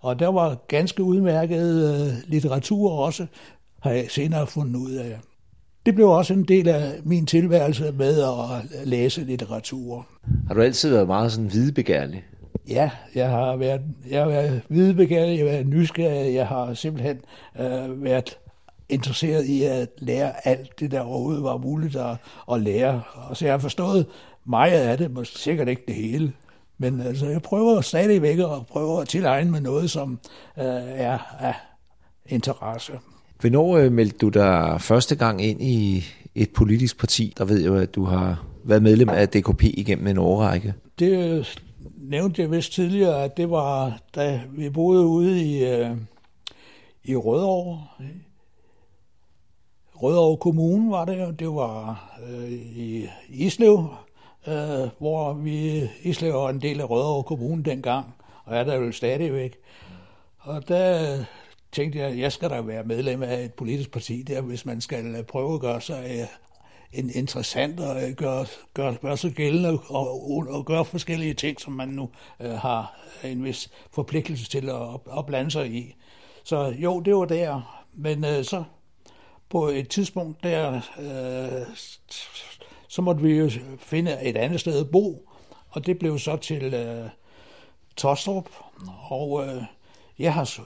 Og 0.00 0.18
der 0.18 0.28
var 0.28 0.56
ganske 0.68 1.02
udmærket 1.02 1.90
uh, 1.90 2.30
litteratur 2.30 2.90
også, 2.90 3.26
har 3.80 3.90
jeg 3.90 4.06
senere 4.08 4.46
fundet 4.46 4.76
ud 4.76 4.92
af. 4.92 5.18
Det 5.86 5.94
blev 5.94 6.08
også 6.08 6.32
en 6.32 6.44
del 6.44 6.68
af 6.68 6.92
min 7.04 7.26
tilværelse 7.26 7.92
med 7.92 8.22
at 8.22 8.86
læse 8.88 9.24
litteratur. 9.24 10.06
Har 10.46 10.54
du 10.54 10.60
altid 10.60 10.90
været 10.90 11.06
meget 11.06 11.32
sådan 11.32 11.50
hvidebegærlig? 11.50 12.24
Ja, 12.68 12.90
jeg 13.14 13.30
har 13.30 13.56
været, 13.56 13.80
jeg 14.10 14.22
har 14.22 14.28
været 14.28 14.62
hvidebegærlig, 14.68 15.38
jeg 15.38 15.46
har 15.46 15.52
været 15.52 15.66
nysgerrig, 15.66 16.34
jeg 16.34 16.46
har 16.46 16.74
simpelthen 16.74 17.20
øh, 17.60 18.04
været 18.04 18.38
interesseret 18.88 19.44
i 19.46 19.62
at 19.62 19.88
lære 19.98 20.46
alt 20.48 20.80
det, 20.80 20.90
der 20.90 21.00
overhovedet 21.00 21.42
var 21.42 21.56
muligt 21.56 21.96
at, 21.96 22.16
at 22.52 22.60
lære. 22.60 23.02
Og 23.14 23.36
så 23.36 23.44
jeg 23.44 23.52
har 23.54 23.58
forstået 23.58 24.06
meget 24.48 24.80
af 24.80 24.98
det, 24.98 25.10
men 25.10 25.24
sikkert 25.24 25.68
ikke 25.68 25.82
det 25.86 25.94
hele. 25.94 26.32
Men 26.78 27.00
altså, 27.00 27.26
jeg 27.26 27.42
prøver 27.42 27.80
stadigvæk 27.80 28.38
at 28.38 28.66
prøve 28.68 29.00
at 29.00 29.08
tilegne 29.08 29.50
mig 29.50 29.60
noget, 29.60 29.90
som 29.90 30.18
øh, 30.58 30.64
er 30.94 31.18
af 31.38 31.54
interesse. 32.26 32.92
Hvornår 33.40 33.76
øh, 33.76 33.92
meldte 33.92 34.18
du 34.18 34.28
dig 34.28 34.80
første 34.80 35.16
gang 35.16 35.44
ind 35.44 35.62
i 35.62 36.04
et 36.34 36.50
politisk 36.50 36.98
parti? 36.98 37.34
Der 37.38 37.44
ved 37.44 37.60
jeg 37.60 37.66
jo, 37.66 37.76
at 37.76 37.94
du 37.94 38.04
har 38.04 38.44
været 38.64 38.82
medlem 38.82 39.08
af 39.08 39.28
DKP 39.28 39.62
igennem 39.62 40.06
en 40.06 40.18
årrække. 40.18 40.74
Det 40.98 41.60
nævnte 41.96 42.42
jeg 42.42 42.50
vist 42.50 42.72
tidligere, 42.72 43.24
at 43.24 43.36
det 43.36 43.50
var, 43.50 43.98
da 44.14 44.40
vi 44.56 44.70
boede 44.70 45.06
ude 45.06 45.42
i, 45.42 45.64
øh, 45.64 45.90
i 47.04 47.16
Rødovre. 47.16 47.84
Rødovre 49.94 50.36
Kommune 50.36 50.90
var 50.90 51.04
det, 51.04 51.38
det 51.38 51.48
var 51.48 52.10
øh, 52.28 52.52
i 52.52 53.06
Islev, 53.28 53.88
øh, 54.48 54.88
hvor 54.98 55.32
vi, 55.32 55.88
Islev 56.02 56.34
var 56.34 56.50
en 56.50 56.62
del 56.62 56.80
af 56.80 56.90
Rødovre 56.90 57.22
Kommune 57.22 57.62
dengang, 57.62 58.14
og 58.44 58.56
er 58.56 58.64
der 58.64 58.74
jo 58.74 58.92
stadigvæk. 58.92 59.56
Og 60.38 60.68
der 60.68 61.18
tænkte 61.72 61.98
jeg, 61.98 62.18
jeg 62.18 62.32
skal 62.32 62.50
da 62.50 62.60
være 62.60 62.84
medlem 62.84 63.22
af 63.22 63.44
et 63.44 63.54
politisk 63.54 63.90
parti 63.90 64.22
der, 64.22 64.40
hvis 64.40 64.66
man 64.66 64.80
skal 64.80 65.24
prøve 65.24 65.54
at 65.54 65.60
gøre 65.60 65.80
sig 65.80 66.04
øh, 66.10 66.26
en 66.92 67.10
interessant 67.14 67.80
og 67.80 68.02
øh, 68.02 68.14
gør, 68.14 68.44
gør, 68.74 68.92
gøre 68.92 69.16
sig 69.16 69.32
gældende 69.32 69.78
og, 69.88 70.30
og 70.48 70.64
gøre 70.64 70.84
forskellige 70.84 71.34
ting, 71.34 71.60
som 71.60 71.72
man 71.72 71.88
nu 71.88 72.08
øh, 72.40 72.50
har 72.50 72.98
en 73.24 73.44
vis 73.44 73.70
forpligtelse 73.92 74.50
til 74.50 74.68
at, 74.70 75.18
at 75.18 75.26
blande 75.26 75.50
sig 75.50 75.70
i. 75.70 75.94
Så 76.44 76.74
jo, 76.78 77.00
det 77.00 77.16
var 77.16 77.24
der. 77.24 77.84
Men 77.94 78.24
øh, 78.24 78.44
så 78.44 78.64
på 79.48 79.68
et 79.68 79.88
tidspunkt 79.88 80.42
der, 80.42 80.80
øh, 80.98 81.66
så 82.96 83.02
måtte 83.02 83.22
vi 83.22 83.38
jo 83.38 83.50
finde 83.78 84.22
et 84.22 84.36
andet 84.36 84.60
sted 84.60 84.80
at 84.80 84.90
bo, 84.90 85.28
og 85.68 85.86
det 85.86 85.98
blev 85.98 86.18
så 86.18 86.36
til 86.36 86.74
øh, 86.74 87.08
Tostrup, 87.96 88.48
og 89.08 89.46
øh, 89.46 89.62
jeg 90.18 90.34
har 90.34 90.64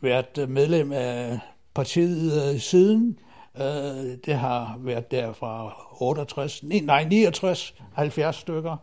været 0.00 0.48
medlem 0.48 0.92
af 0.92 1.38
partiet 1.74 2.52
øh, 2.54 2.60
siden. 2.60 3.18
Øh, 3.56 4.18
det 4.24 4.34
har 4.34 4.78
været 4.78 5.10
der 5.10 5.32
fra 5.32 5.72
68, 6.00 6.62
nej 6.62 7.04
69, 7.04 7.74
70 7.94 8.36
stykker. 8.36 8.76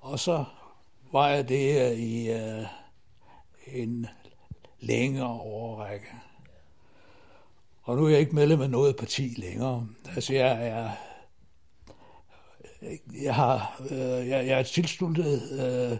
Og 0.00 0.18
så 0.18 0.44
var 1.12 1.28
jeg 1.28 1.48
det 1.48 1.90
øh, 1.90 1.98
i 1.98 2.30
øh, 2.30 2.64
en 3.66 4.06
længere 4.80 5.40
overrække. 5.40 6.06
Og 7.82 7.96
nu 7.96 8.04
er 8.04 8.08
jeg 8.08 8.20
ikke 8.20 8.34
medlem 8.34 8.60
af 8.60 8.70
noget 8.70 8.96
parti 8.96 9.34
længere. 9.36 9.86
Altså 10.14 10.34
jeg 10.34 10.68
er 10.68 10.90
jeg 13.22 13.34
har 13.34 13.82
øh, 13.90 14.28
jeg, 14.28 14.46
jeg 14.46 14.58
er 14.58 14.62
tilsluttet 14.62 15.42
øh, 15.52 15.98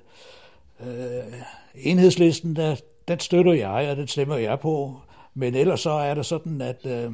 øh, 0.88 1.32
enhedslisten, 1.74 2.56
der, 2.56 2.76
den 3.08 3.20
støtter 3.20 3.52
jeg, 3.52 3.90
og 3.90 3.96
den 3.96 4.08
stemmer 4.08 4.36
jeg 4.36 4.60
på. 4.60 5.00
Men 5.34 5.54
ellers 5.54 5.80
så 5.80 5.90
er 5.90 6.14
det 6.14 6.26
sådan, 6.26 6.60
at 6.60 6.86
øh, 6.86 7.12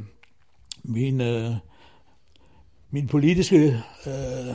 min, 0.83 1.21
øh, 1.21 1.51
min 2.91 3.07
politiske 3.07 3.83
øh, 4.07 4.55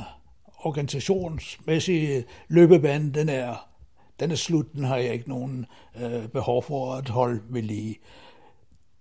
organisationsmæssige 0.60 2.26
løbebane, 2.48 3.12
den 3.12 3.30
er, 3.30 3.67
den 4.19 4.32
er 4.32 4.36
slut, 4.36 4.74
den 4.74 4.84
har 4.84 4.98
jeg 4.98 5.13
ikke 5.13 5.30
nogen 5.30 5.65
øh, 6.02 6.28
behov 6.28 6.63
for 6.63 6.93
at 6.93 7.10
holde 7.10 7.41
ved 7.50 7.62
lige. 7.62 8.00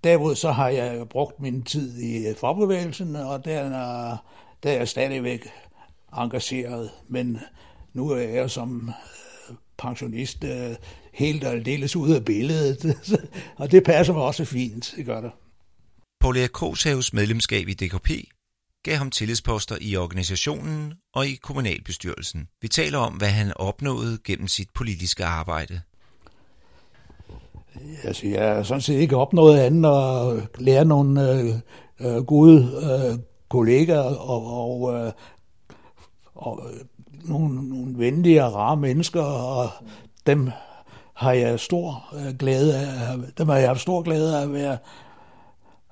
Derimod 0.05 0.35
så 0.35 0.51
har 0.51 0.69
jeg 0.69 1.09
brugt 1.09 1.41
min 1.41 1.63
tid 1.63 2.03
i 2.03 2.35
fagbevægelsen, 2.35 3.17
og 3.17 3.45
der 3.45 3.59
er, 3.59 4.17
der 4.63 4.71
er 4.71 4.77
jeg 4.77 4.89
stadigvæk 4.89 5.49
engageret, 6.17 6.91
men 7.09 7.39
nu 7.93 8.11
er 8.11 8.21
jeg 8.21 8.51
som 8.51 8.89
øh, 9.51 9.57
pensionist 9.79 10.45
øh, 10.45 10.77
helt 11.13 11.45
og 11.45 11.53
aldeles 11.53 11.97
ude 11.97 12.17
af 12.17 12.25
billedet, 12.25 12.97
og 13.61 13.71
det 13.71 13.85
passer 13.85 14.13
mig 14.13 14.23
også 14.23 14.45
fint, 14.45 14.95
det 14.97 15.07
gør 15.07 15.21
det. 15.21 15.31
Paul 16.21 16.37
Erik 16.37 16.51
Krogshaves 16.51 17.13
medlemskab 17.13 17.69
i 17.69 17.75
DKP 17.75 18.11
gav 18.85 18.97
ham 18.97 19.11
tillidsposter 19.11 19.77
i 19.81 19.97
organisationen 19.97 20.95
og 21.15 21.27
i 21.27 21.35
kommunalbestyrelsen. 21.35 22.49
Vi 22.63 22.69
taler 22.69 22.99
om, 22.99 23.13
hvad 23.13 23.29
han 23.29 23.53
opnåede 23.57 24.19
gennem 24.25 24.49
sit 24.49 24.69
politiske 24.75 25.25
arbejde. 25.25 25.81
Altså, 28.05 28.27
jeg 28.27 28.55
har 28.55 28.63
sådan 28.63 28.81
set 28.81 28.95
ikke 28.95 29.17
opnået 29.17 29.59
andet 29.59 29.89
at 29.89 30.49
lære 30.59 30.85
nogle 30.85 31.33
øh, 31.33 31.55
øh, 32.01 32.25
gode 32.25 32.71
øh, 32.83 33.19
kollegaer 33.49 34.01
og, 34.01 34.47
og, 34.47 34.95
øh, 34.95 35.13
og 36.39 36.61
øh, 36.73 36.81
nogle, 37.31 37.69
nogle 37.69 37.99
venlige 37.99 38.45
og 38.45 38.55
rare 38.55 38.77
mennesker, 38.77 39.23
og 39.23 39.69
dem 40.27 40.51
har 41.15 41.33
jeg 41.33 41.61
stor 41.61 42.15
øh, 42.15 42.35
glæde 42.39 42.77
af, 42.77 43.17
dem 43.39 43.49
har 43.49 43.57
jeg 43.57 43.69
haft 43.69 43.81
stor 43.81 44.03
glæde 44.03 44.39
af 44.39 44.43
at 44.43 44.53
være, 44.53 44.79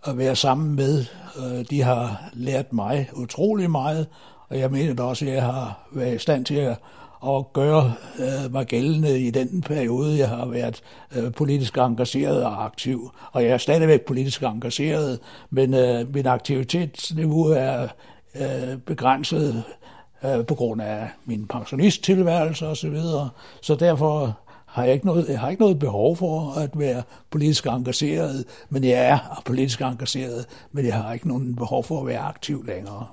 at 0.05 0.19
være 0.19 0.37
sammen 0.37 0.77
med. 0.77 1.05
Øh, 1.39 1.65
de 1.71 1.83
har 1.83 2.31
lært 2.33 2.73
mig 2.73 3.11
utrolig 3.15 3.71
meget, 3.71 4.07
og 4.49 4.59
jeg 4.59 4.71
mener 4.71 4.95
da 4.95 5.03
også, 5.03 5.25
at 5.25 5.33
jeg 5.33 5.43
har 5.43 5.89
været 5.93 6.15
i 6.15 6.19
stand 6.19 6.45
til 6.45 6.55
at, 6.55 6.79
at 7.27 7.53
gøre 7.53 7.93
øh, 8.19 8.53
mig 8.53 8.67
gældende 8.67 9.21
i 9.21 9.31
den 9.31 9.63
periode, 9.63 10.19
jeg 10.19 10.29
har 10.29 10.47
været 10.47 10.83
øh, 11.17 11.33
politisk 11.33 11.79
engageret 11.79 12.45
og 12.45 12.65
aktiv. 12.65 13.11
Og 13.33 13.43
jeg 13.45 13.51
er 13.51 13.59
stadigvæk 13.59 14.01
politisk 14.01 14.43
engageret, 14.43 15.21
men 15.51 15.75
øh, 15.75 16.15
min 16.15 16.27
aktivitetsniveau 16.27 17.45
er 17.45 17.89
øh, 18.35 18.79
begrænset 18.87 19.65
på 20.23 20.55
grund 20.55 20.83
af 20.83 21.09
min 21.25 21.47
pensionisttilværelse 21.47 22.67
osv. 22.67 22.75
Så, 22.75 22.89
videre. 22.89 23.31
så 23.63 23.75
derfor 23.75 24.39
har 24.67 24.85
jeg, 24.85 24.95
ikke 24.95 25.07
noget, 25.07 25.29
jeg 25.29 25.41
har 25.41 25.51
ikke 25.51 25.63
noget 25.63 25.79
behov 25.79 26.17
for 26.17 26.53
at 26.53 26.71
være 26.75 27.03
politisk 27.31 27.67
engageret, 27.67 28.45
men 28.71 28.85
jeg 28.85 29.09
er 29.09 29.43
politisk 29.45 29.81
engageret, 29.81 30.47
men 30.73 30.87
jeg 30.87 30.95
har 30.95 31.13
ikke 31.13 31.29
nogen 31.29 31.57
behov 31.57 31.85
for 31.85 32.01
at 32.01 32.07
være 32.07 32.19
aktiv 32.19 32.65
længere. 32.65 33.07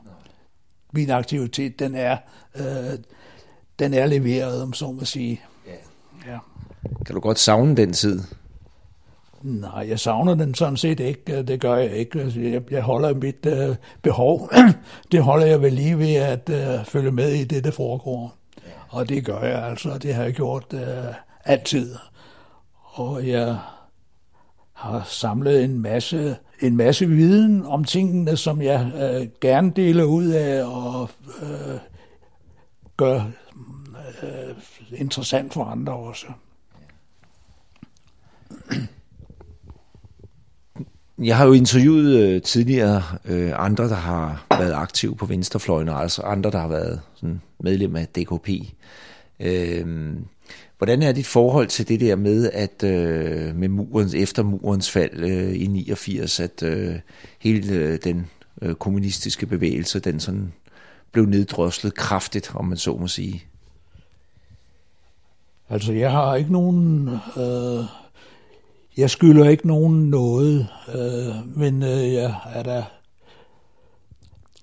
Min 0.94 1.10
aktivitet, 1.10 1.80
den 1.80 1.96
er, 1.96 2.18
øh, 2.56 3.00
den 3.80 3.94
er 3.94 4.06
leveret, 4.06 4.62
om 4.62 4.74
så 4.74 4.92
må 4.92 5.06
sige. 5.06 5.42
Ja. 6.28 6.38
Kan 7.06 7.16
du 7.16 7.22
godt 7.22 7.40
savne 7.40 7.78
den 7.78 7.94
tid? 7.94 8.22
Nej, 9.44 9.86
jeg 9.90 10.00
savner 10.00 10.36
den 10.36 10.56
sådan 10.56 10.78
set 10.78 11.00
ikke. 11.00 11.44
Det 11.44 11.62
gør 11.62 11.76
jeg 11.76 11.92
ikke. 11.92 12.20
Altså, 12.20 12.40
jeg, 12.40 12.72
jeg 12.72 12.82
holder 12.82 13.14
mit 13.14 13.46
øh, 13.46 13.76
behov. 14.02 14.50
det 15.12 15.24
holder 15.24 15.46
jeg 15.46 15.62
vel 15.62 15.74
lige 15.74 15.98
ved 15.98 16.16
at 16.16 16.50
øh, 16.50 16.86
følge 16.86 17.12
med 17.12 17.34
i 17.34 17.44
det, 17.44 17.64
der 17.64 17.72
foregår. 17.72 18.36
Og 18.90 19.10
det 19.10 19.26
gør 19.26 19.40
jeg 19.40 19.64
altså. 19.64 19.98
Det 19.98 20.14
har 20.14 20.24
jeg 20.24 20.34
gjort 20.34 20.66
øh, 20.74 21.14
altid. 21.46 21.96
Og 22.84 23.28
jeg 23.28 23.58
har 24.74 25.04
samlet 25.06 25.64
en 25.64 25.80
masse, 25.80 26.36
en 26.62 26.78
masse 26.78 27.08
viden 27.08 27.66
om 27.66 27.84
tingene, 27.84 28.38
som 28.38 28.62
jeg 28.62 28.92
øh, 28.96 29.28
gerne 29.42 29.72
deler 29.72 30.04
ud 30.04 30.28
af 30.28 30.64
og 30.64 31.10
øh, 31.42 31.80
gør 32.98 33.22
øh, 34.24 34.56
interessant 34.92 35.54
for 35.54 35.64
andre 35.64 35.94
også. 35.94 36.28
Jeg 41.24 41.38
har 41.38 41.46
jo 41.46 41.54
interviewet 41.54 42.20
øh, 42.20 42.42
tidligere 42.42 43.04
øh, 43.26 43.52
andre, 43.56 43.84
der 43.84 43.96
har 43.96 44.46
været 44.50 44.74
aktive 44.74 45.16
på 45.16 45.26
venstrefløjen, 45.26 45.90
og 45.90 46.02
altså 46.02 46.22
andre, 46.22 46.52
der 46.52 46.60
har 46.60 46.68
været 46.68 47.02
sådan, 47.16 47.42
medlem 47.60 47.96
af 47.96 48.08
DKP. 48.08 48.50
Øh, 49.40 50.16
Hvordan 50.78 51.02
er 51.02 51.12
dit 51.12 51.26
forhold 51.26 51.68
til 51.68 51.88
det 51.88 52.00
der 52.00 52.16
med, 52.16 52.50
at 52.54 52.84
øh, 52.84 53.56
med 53.56 53.70
murens, 53.70 54.14
efter 54.14 54.44
murens 54.44 54.92
fald 54.92 55.20
øh, 55.20 55.56
i 55.56 55.68
89, 55.68 56.40
at 56.40 56.64
øh, 56.64 56.96
hele 57.40 57.74
øh, 57.74 58.00
den 58.04 58.28
øh, 58.62 58.76
kommunistiske 58.76 59.46
bevægelse, 59.46 60.00
den 60.00 60.20
sådan 60.20 60.54
blev 61.12 61.26
neddroslet 61.26 61.96
kraftigt, 61.96 62.52
om 62.56 62.66
man 62.66 62.78
så 62.78 62.98
må 62.98 63.08
sige? 63.08 63.44
Altså, 65.70 65.94
jeg 65.94 66.12
har 66.12 66.36
ikke 66.36 66.52
nogen... 66.52 67.10
Øh, 67.38 68.03
jeg 68.98 69.10
skylder 69.10 69.50
ikke 69.50 69.68
nogen 69.68 70.10
noget, 70.10 70.68
øh, 70.96 71.58
men 71.58 71.84
øh, 71.84 72.14
jeg 72.14 72.36
er 72.46 72.64
da... 72.64 72.84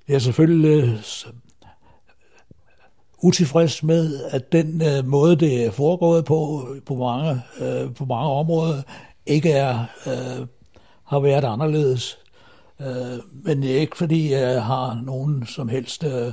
Jeg 0.09 0.15
er 0.15 0.19
selvfølgelig 0.19 0.85
øh, 0.85 1.33
utilfreds 3.23 3.83
med, 3.83 4.25
at 4.25 4.53
den 4.53 4.83
øh, 4.83 5.07
måde, 5.07 5.37
det 5.37 5.67
er 5.67 5.71
foregået 5.71 6.25
på, 6.25 6.69
på 6.87 6.95
mange, 6.95 7.43
øh, 7.61 7.95
på 7.95 8.05
mange 8.05 8.31
områder, 8.31 8.83
ikke 9.27 9.51
er, 9.51 9.85
øh, 10.07 10.47
har 11.05 11.21
været 11.21 11.45
anderledes. 11.45 12.19
Øh, 12.81 13.19
men 13.33 13.63
det 13.63 13.77
er 13.77 13.81
ikke, 13.81 13.97
fordi 13.97 14.33
jeg 14.33 14.65
har 14.65 15.01
nogen 15.05 15.47
som 15.47 15.69
helst... 15.69 16.05
Øh, 16.05 16.33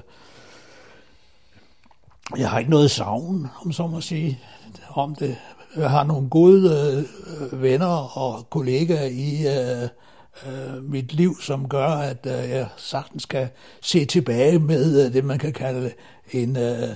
jeg 2.38 2.50
har 2.50 2.60
ikke 2.60 2.72
noget 2.72 2.92
savn, 2.92 3.48
om 3.66 3.72
så 3.72 3.88
må 3.88 4.02
sige, 4.02 4.40
om 4.90 5.16
det. 5.16 5.38
Har 5.76 6.04
nogle 6.04 6.30
gode 6.30 7.06
øh, 7.52 7.62
venner 7.62 8.18
og 8.18 8.50
kollegaer 8.50 9.06
i 9.06 9.48
øh, 9.48 9.90
øh, 10.48 10.84
mit 10.84 11.14
liv, 11.14 11.42
som 11.42 11.70
gør, 11.70 11.88
at 11.88 12.26
øh, 12.26 12.50
jeg 12.50 12.68
sagtens 12.78 13.24
skal 13.24 13.50
se 13.82 14.06
tilbage 14.06 14.60
med 14.60 15.06
øh, 15.06 15.14
det, 15.14 15.26
man 15.26 15.40
kan 15.40 15.54
kalde 15.54 15.92
en, 16.32 16.58
øh, 16.58 16.90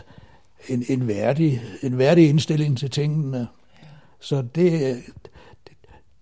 en, 0.70 0.86
en, 0.90 1.08
værdig, 1.08 1.62
en 1.84 1.98
værdig 1.98 2.30
indstilling 2.30 2.78
til 2.78 2.90
tingene. 2.90 3.48
Så 4.20 4.36
det, 4.36 4.56
det, 4.56 5.04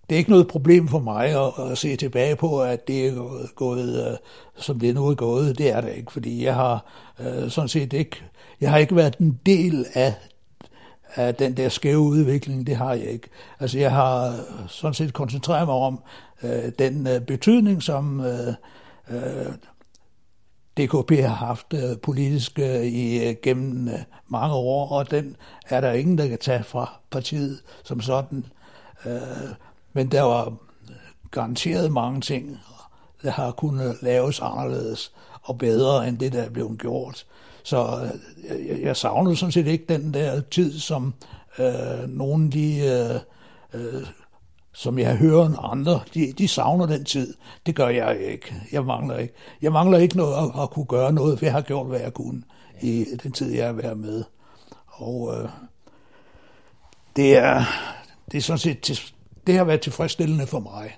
det 0.09 0.15
er 0.15 0.17
ikke 0.17 0.29
noget 0.29 0.47
problem 0.47 0.87
for 0.87 0.99
mig 0.99 1.25
at, 1.25 1.71
at 1.71 1.77
se 1.77 1.95
tilbage 1.95 2.35
på, 2.35 2.61
at 2.61 2.87
det 2.87 3.07
er 3.07 3.53
gået, 3.55 4.07
øh, 4.07 4.17
som 4.55 4.79
det 4.79 4.95
nu 4.95 5.07
er 5.07 5.15
gået. 5.15 5.57
Det 5.57 5.69
er 5.69 5.81
det 5.81 5.95
ikke, 5.95 6.11
fordi 6.11 6.45
jeg 6.45 6.55
har 6.55 6.85
øh, 7.19 7.49
sådan 7.49 7.67
set 7.67 7.93
ikke, 7.93 8.23
jeg 8.61 8.71
har 8.71 8.77
ikke 8.77 8.95
været 8.95 9.15
en 9.19 9.39
del 9.45 9.85
af 9.93 10.13
af 11.15 11.35
den 11.35 11.57
der 11.57 11.69
skæve 11.69 11.99
udvikling, 11.99 12.67
det 12.67 12.75
har 12.75 12.93
jeg 12.93 13.05
ikke. 13.05 13.29
Altså 13.59 13.79
jeg 13.79 13.91
har 13.91 14.35
sådan 14.67 14.93
set 14.93 15.13
koncentreret 15.13 15.67
mig 15.67 15.75
om 15.75 16.03
øh, 16.43 16.71
den 16.79 17.07
øh, 17.07 17.21
betydning, 17.21 17.83
som 17.83 18.21
øh, 18.21 18.53
øh, 19.09 19.53
DKP 20.77 21.11
har 21.11 21.27
haft 21.27 21.73
øh, 21.73 21.97
politisk 22.03 22.59
øh, 22.59 22.81
i, 22.85 23.29
øh, 23.29 23.35
gennem 23.43 23.87
øh, 23.87 23.99
mange 24.27 24.55
år, 24.55 24.89
og 24.89 25.11
den 25.11 25.35
er 25.69 25.81
der 25.81 25.91
ingen, 25.91 26.17
der 26.17 26.27
kan 26.27 26.37
tage 26.37 26.63
fra 26.63 26.99
partiet 27.11 27.59
som 27.83 28.01
sådan. 28.01 28.45
Øh, 29.05 29.49
men 29.93 30.11
der 30.11 30.21
var 30.21 30.53
garanteret 31.31 31.91
mange 31.91 32.21
ting, 32.21 32.59
der 33.23 33.31
har 33.31 33.51
kunnet 33.51 33.97
laves 34.01 34.39
anderledes. 34.39 35.11
og 35.41 35.57
bedre 35.57 36.07
end 36.07 36.17
det, 36.17 36.33
der 36.33 36.41
er 36.41 36.49
blevet 36.49 36.79
gjort. 36.79 37.25
Så 37.63 38.09
øh, 38.49 38.67
jeg, 38.67 38.81
jeg 38.81 38.95
savner 38.95 39.33
sådan 39.33 39.51
set 39.51 39.67
ikke 39.67 39.85
den 39.89 40.13
der 40.13 40.41
tid, 40.41 40.79
som 40.79 41.13
øh, 41.59 42.09
nogen 42.09 42.51
de... 42.51 42.77
Øh, 42.79 43.19
øh, 43.81 44.03
som 44.73 44.99
jeg 44.99 45.17
hører 45.17 45.71
andre, 45.71 45.99
de, 46.13 46.33
de 46.37 46.47
savner 46.47 46.85
den 46.85 47.05
tid. 47.05 47.33
Det 47.65 47.75
gør 47.75 47.87
jeg 47.87 48.19
ikke. 48.19 48.55
Jeg 48.71 48.85
mangler 48.85 49.17
ikke. 49.17 49.33
Jeg 49.61 49.71
mangler 49.71 49.97
ikke 49.97 50.17
noget 50.17 50.35
at, 50.37 50.61
at 50.61 50.69
kunne 50.69 50.85
gøre 50.85 51.13
noget, 51.13 51.39
for 51.39 51.45
jeg 51.45 51.53
har 51.53 51.61
gjort, 51.61 51.87
hvad 51.87 51.99
jeg 51.99 52.13
kunne 52.13 52.43
i 52.81 53.05
den 53.23 53.31
tid, 53.31 53.53
jeg 53.53 53.65
har 53.65 53.73
været 53.73 53.97
med. 53.97 54.23
Og 54.87 55.35
øh, 55.37 55.49
det 57.15 57.37
er, 57.37 57.63
det 58.31 58.37
er 58.37 58.41
sådan 58.41 58.57
set, 58.59 59.13
det 59.47 59.57
har 59.57 59.63
været 59.63 59.81
tilfredsstillende 59.81 60.47
for 60.47 60.59
mig. 60.59 60.97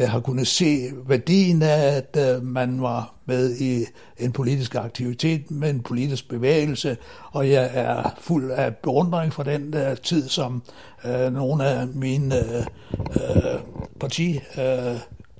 Jeg 0.00 0.10
har 0.10 0.20
kunnet 0.20 0.46
se 0.46 0.90
værdien 1.06 1.62
af, 1.62 1.96
at 1.96 2.16
øh, 2.18 2.42
man 2.42 2.82
var 2.82 3.14
med 3.26 3.56
i 3.56 3.84
en 4.18 4.32
politisk 4.32 4.74
aktivitet, 4.74 5.50
med 5.50 5.70
en 5.70 5.82
politisk 5.82 6.28
bevægelse, 6.28 6.96
og 7.32 7.50
jeg 7.50 7.70
er 7.74 8.16
fuld 8.20 8.50
af 8.50 8.76
beundring 8.76 9.32
for 9.32 9.42
den 9.42 9.72
der 9.72 9.94
tid, 9.94 10.28
som 10.28 10.62
øh, 11.04 11.32
nogle 11.32 11.64
af 11.64 11.86
mine 11.86 12.38
øh, 12.38 12.66
øh 13.14 13.60
parti, 14.00 14.40
øh, 14.58 14.96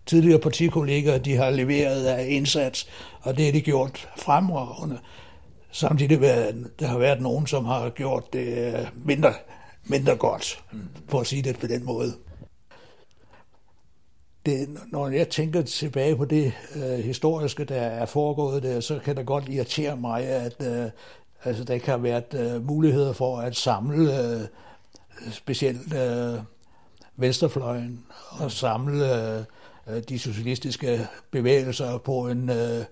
tidligere 0.07 0.39
partikolleger, 0.39 1.19
de 1.19 1.37
har 1.37 1.51
leveret 1.51 2.05
af 2.05 2.27
indsats, 2.29 2.89
og 3.21 3.37
det 3.37 3.45
har 3.45 3.53
de 3.53 3.61
gjort 3.61 4.09
fremragende. 4.17 4.99
Samtidig 5.73 6.21
der 6.81 6.87
har 6.87 6.99
været 6.99 7.21
nogen, 7.21 7.47
som 7.47 7.65
har 7.65 7.91
gjort 7.91 8.33
det 8.33 8.75
øh, 8.75 8.87
mindre, 9.05 9.33
mindre 9.85 10.17
godt, 10.17 10.65
for 11.09 11.21
at 11.21 11.27
sige 11.27 11.43
det 11.43 11.59
på 11.59 11.67
den 11.67 11.85
måde. 11.85 12.15
Det, 14.47 14.69
når 14.93 15.09
jeg 15.09 15.29
tænker 15.29 15.63
tilbage 15.63 16.17
på 16.17 16.25
det 16.25 16.53
øh, 16.77 16.99
historiske, 16.99 17.65
der 17.65 17.81
er 17.81 18.07
foregået 18.07 18.63
der, 18.63 18.81
så 18.81 18.99
kan 18.99 19.17
det 19.17 19.27
godt 19.27 19.49
irritere 19.49 19.97
mig, 19.97 20.23
at 20.25 20.55
øh, 20.67 20.91
altså, 21.45 21.65
der 21.65 21.75
ikke 21.75 21.91
har 21.91 21.99
været 21.99 22.35
øh, 22.35 22.67
muligheder 22.67 23.13
for 23.13 23.39
at 23.39 23.57
samle 23.57 24.21
øh, 24.21 24.41
specielt 25.31 25.95
øh, 25.95 26.39
venstrefløjen 27.17 28.05
og 28.31 28.51
samle 28.51 29.05
øh, 29.89 30.03
de 30.09 30.19
socialistiske 30.19 31.07
bevægelser 31.31 31.99
på 31.99 32.29
en, 32.29 32.51
øh, 32.51 32.85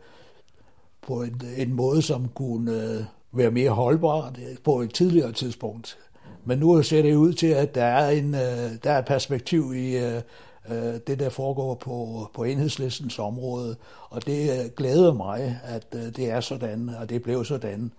på 1.02 1.22
en, 1.22 1.42
en 1.56 1.72
måde, 1.72 2.02
som 2.02 2.28
kunne 2.28 2.82
øh, 2.82 3.04
være 3.32 3.50
mere 3.50 3.70
holdbar 3.70 4.32
på 4.64 4.80
et 4.80 4.94
tidligere 4.94 5.32
tidspunkt. 5.32 5.98
Men 6.44 6.58
nu 6.58 6.82
ser 6.82 7.02
det 7.02 7.14
ud 7.14 7.32
til, 7.32 7.46
at 7.46 7.74
der 7.74 7.84
er 7.84 8.10
en 8.10 8.34
øh, 8.34 8.70
der 8.84 8.92
er 8.92 9.00
perspektiv 9.02 9.74
i 9.74 9.96
øh, 9.96 10.22
øh, 10.70 11.00
det, 11.06 11.18
der 11.18 11.28
foregår 11.28 11.74
på, 11.74 12.26
på 12.34 12.44
enhedslistens 12.44 13.18
område, 13.18 13.76
og 14.10 14.26
det 14.26 14.50
øh, 14.50 14.70
glæder 14.76 15.12
mig, 15.12 15.60
at 15.64 15.86
øh, 15.94 16.02
det 16.02 16.30
er 16.30 16.40
sådan, 16.40 16.88
og 16.88 17.08
det 17.08 17.22
blev 17.22 17.44
sådan. 17.44 17.92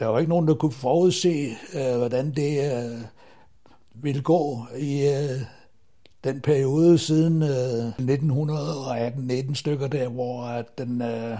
Der 0.00 0.06
var 0.06 0.18
ikke 0.18 0.30
nogen, 0.30 0.48
der 0.48 0.54
kunne 0.54 0.72
forudse, 0.72 1.48
øh, 1.74 1.96
hvordan 1.96 2.30
det 2.30 2.72
øh, 2.72 3.00
ville 3.94 4.22
gå 4.22 4.66
i 4.78 5.06
øh, 5.06 5.40
den 6.24 6.40
periode 6.40 6.98
siden 6.98 7.42
øh, 7.42 7.88
1918-19 9.48 9.54
stykker 9.54 9.86
der, 9.86 10.08
hvor 10.08 10.42
at 10.42 10.78
den 10.78 11.02
øh, 11.02 11.38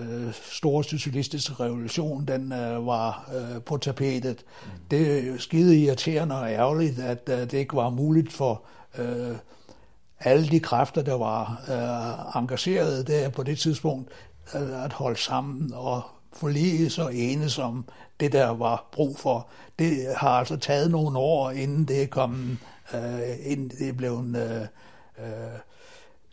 øh, 0.00 0.32
store 0.32 0.84
socialistiske 0.84 1.54
revolution, 1.60 2.24
den 2.24 2.52
øh, 2.52 2.86
var 2.86 3.30
øh, 3.34 3.62
på 3.62 3.76
tapetet. 3.76 4.44
Mm. 4.64 4.70
Det 4.90 5.28
er 5.28 5.38
skide 5.38 5.78
irriterende 5.78 6.40
og 6.40 6.50
ærgerligt, 6.50 6.98
at 6.98 7.28
øh, 7.28 7.38
det 7.38 7.52
ikke 7.52 7.76
var 7.76 7.90
muligt 7.90 8.32
for 8.32 8.62
øh, 8.98 9.36
alle 10.20 10.48
de 10.48 10.60
kræfter, 10.60 11.02
der 11.02 11.14
var 11.14 11.62
øh, 11.68 12.42
engageret 12.42 13.06
der 13.06 13.28
på 13.28 13.42
det 13.42 13.58
tidspunkt, 13.58 14.10
øh, 14.54 14.84
at 14.84 14.92
holde 14.92 15.18
sammen 15.18 15.72
og 15.74 16.02
forlige 16.32 17.02
og 17.02 17.14
enes 17.14 17.58
om 17.58 17.84
det, 18.20 18.32
der 18.32 18.48
var 18.48 18.88
brug 18.92 19.18
for. 19.18 19.48
Det 19.78 20.06
har 20.16 20.30
altså 20.30 20.56
taget 20.56 20.90
nogle 20.90 21.18
år, 21.18 21.50
inden 21.50 21.84
det 21.84 22.10
kom, 22.10 22.58
øh, 22.94 23.20
inden 23.42 23.68
det 23.68 23.96
blev 23.96 24.24
øh, 24.36 24.60
øh, 25.18 25.58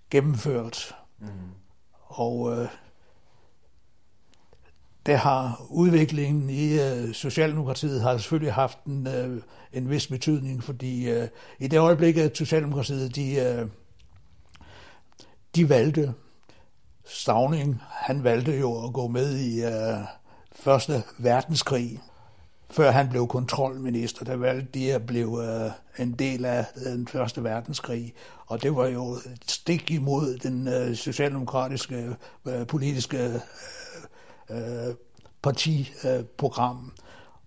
gennemført. 0.09 0.95
Mm. 1.19 1.27
Og 2.07 2.57
øh, 2.57 2.67
det 5.05 5.17
har 5.17 5.65
udviklingen 5.69 6.49
i 6.49 6.79
øh, 6.79 7.13
Socialdemokratiet 7.13 8.01
har 8.01 8.17
selvfølgelig 8.17 8.53
haft 8.53 8.83
en, 8.83 9.07
øh, 9.07 9.41
en 9.73 9.89
vis 9.89 10.07
betydning, 10.07 10.63
fordi 10.63 11.09
øh, 11.09 11.27
i 11.59 11.67
det 11.67 11.79
øjeblik, 11.79 12.17
at 12.17 12.37
Socialdemokratiet 12.37 13.15
de, 13.15 13.35
øh, 13.35 13.67
de 15.55 15.69
valgte 15.69 16.13
Stavning, 17.07 17.81
han 17.89 18.23
valgte 18.23 18.59
jo 18.59 18.85
at 18.85 18.93
gå 18.93 19.07
med 19.07 19.37
i 19.37 19.63
øh, 19.63 19.97
Første 20.55 21.03
Verdenskrig, 21.17 22.01
før 22.69 22.91
han 22.91 23.09
blev 23.09 23.27
kontrolminister. 23.27 24.25
Der 24.25 24.35
valgte 24.35 24.79
de 24.79 24.93
at 24.93 25.05
blive 25.05 25.65
øh, 25.65 25.71
en 25.99 26.11
del 26.11 26.45
af 26.45 26.65
øh, 26.75 26.91
den 26.91 27.07
Første 27.07 27.43
Verdenskrig, 27.43 28.13
og 28.47 28.63
det 28.63 28.75
var 28.75 28.87
jo 28.87 29.11
et 29.11 29.43
stik 29.47 29.91
imod 29.91 30.37
den 30.37 30.67
øh, 30.67 30.95
socialdemokratiske 30.95 32.15
øh, 32.47 32.67
politiske 32.67 33.17
øh, 33.17 33.39
øh, 34.49 34.95
partiprogram. 35.41 36.93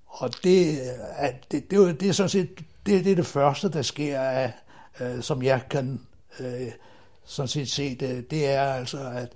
og 0.06 0.30
det, 0.44 0.78
at 1.16 1.52
det, 1.52 1.70
det, 1.70 2.00
det 2.00 2.08
er 2.08 2.12
sådan 2.12 2.28
set 2.28 2.64
det, 2.86 3.04
det 3.04 3.12
er 3.12 3.16
det 3.16 3.26
første, 3.26 3.68
der 3.68 3.82
sker, 3.82 4.20
af, 4.20 4.52
øh, 5.00 5.22
som 5.22 5.42
jeg 5.42 5.62
kan 5.70 6.00
øh, 6.40 6.72
sådan 7.24 7.48
set 7.48 7.70
se 7.70 7.94
det. 7.94 8.30
Det 8.30 8.46
er 8.46 8.62
altså, 8.62 9.10
at 9.10 9.32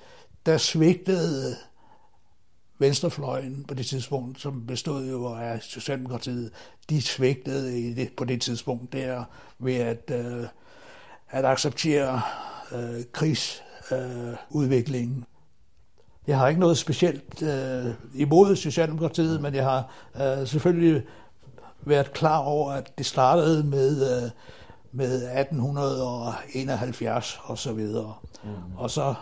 der 0.47 0.59
svigtede 0.59 1.57
venstrefløjen 2.79 3.65
på 3.65 3.75
det 3.75 3.87
tidspunkt, 3.87 4.41
som 4.41 4.67
bestod 4.67 5.09
jo 5.09 5.27
af 5.27 5.63
Socialdemokratiet, 5.63 6.53
de 6.91 7.03
svigtede 7.03 7.81
i 7.81 7.95
det, 7.95 8.13
på 8.17 8.25
det 8.25 8.41
tidspunkt 8.41 8.93
der 8.93 9.25
ved 9.59 9.75
at, 9.75 10.11
øh, 10.11 10.47
at 11.31 11.45
acceptere 11.45 12.23
øh, 12.73 13.05
krigsudviklingen. 13.13 15.19
Øh, 15.19 15.25
jeg 16.27 16.39
har 16.39 16.49
ikke 16.49 16.61
noget 16.61 16.79
specielt 16.79 17.43
øh, 17.43 17.87
imod 18.15 18.57
Socialdemokratiet, 18.57 19.43
men 19.43 19.55
jeg 19.55 19.65
har 19.65 19.91
øh, 20.17 20.47
selvfølgelig 20.47 21.03
været 21.85 22.13
klar 22.13 22.39
over, 22.39 22.73
at 22.73 22.99
det 22.99 23.07
startede 23.07 23.65
med, 23.65 24.23
øh, 24.23 24.31
med 24.93 25.39
1871 25.39 27.41
og 27.45 27.59
så 27.59 27.73
videre. 27.73 28.15
Mm. 28.45 28.51
Og 28.77 28.91
så 28.91 29.15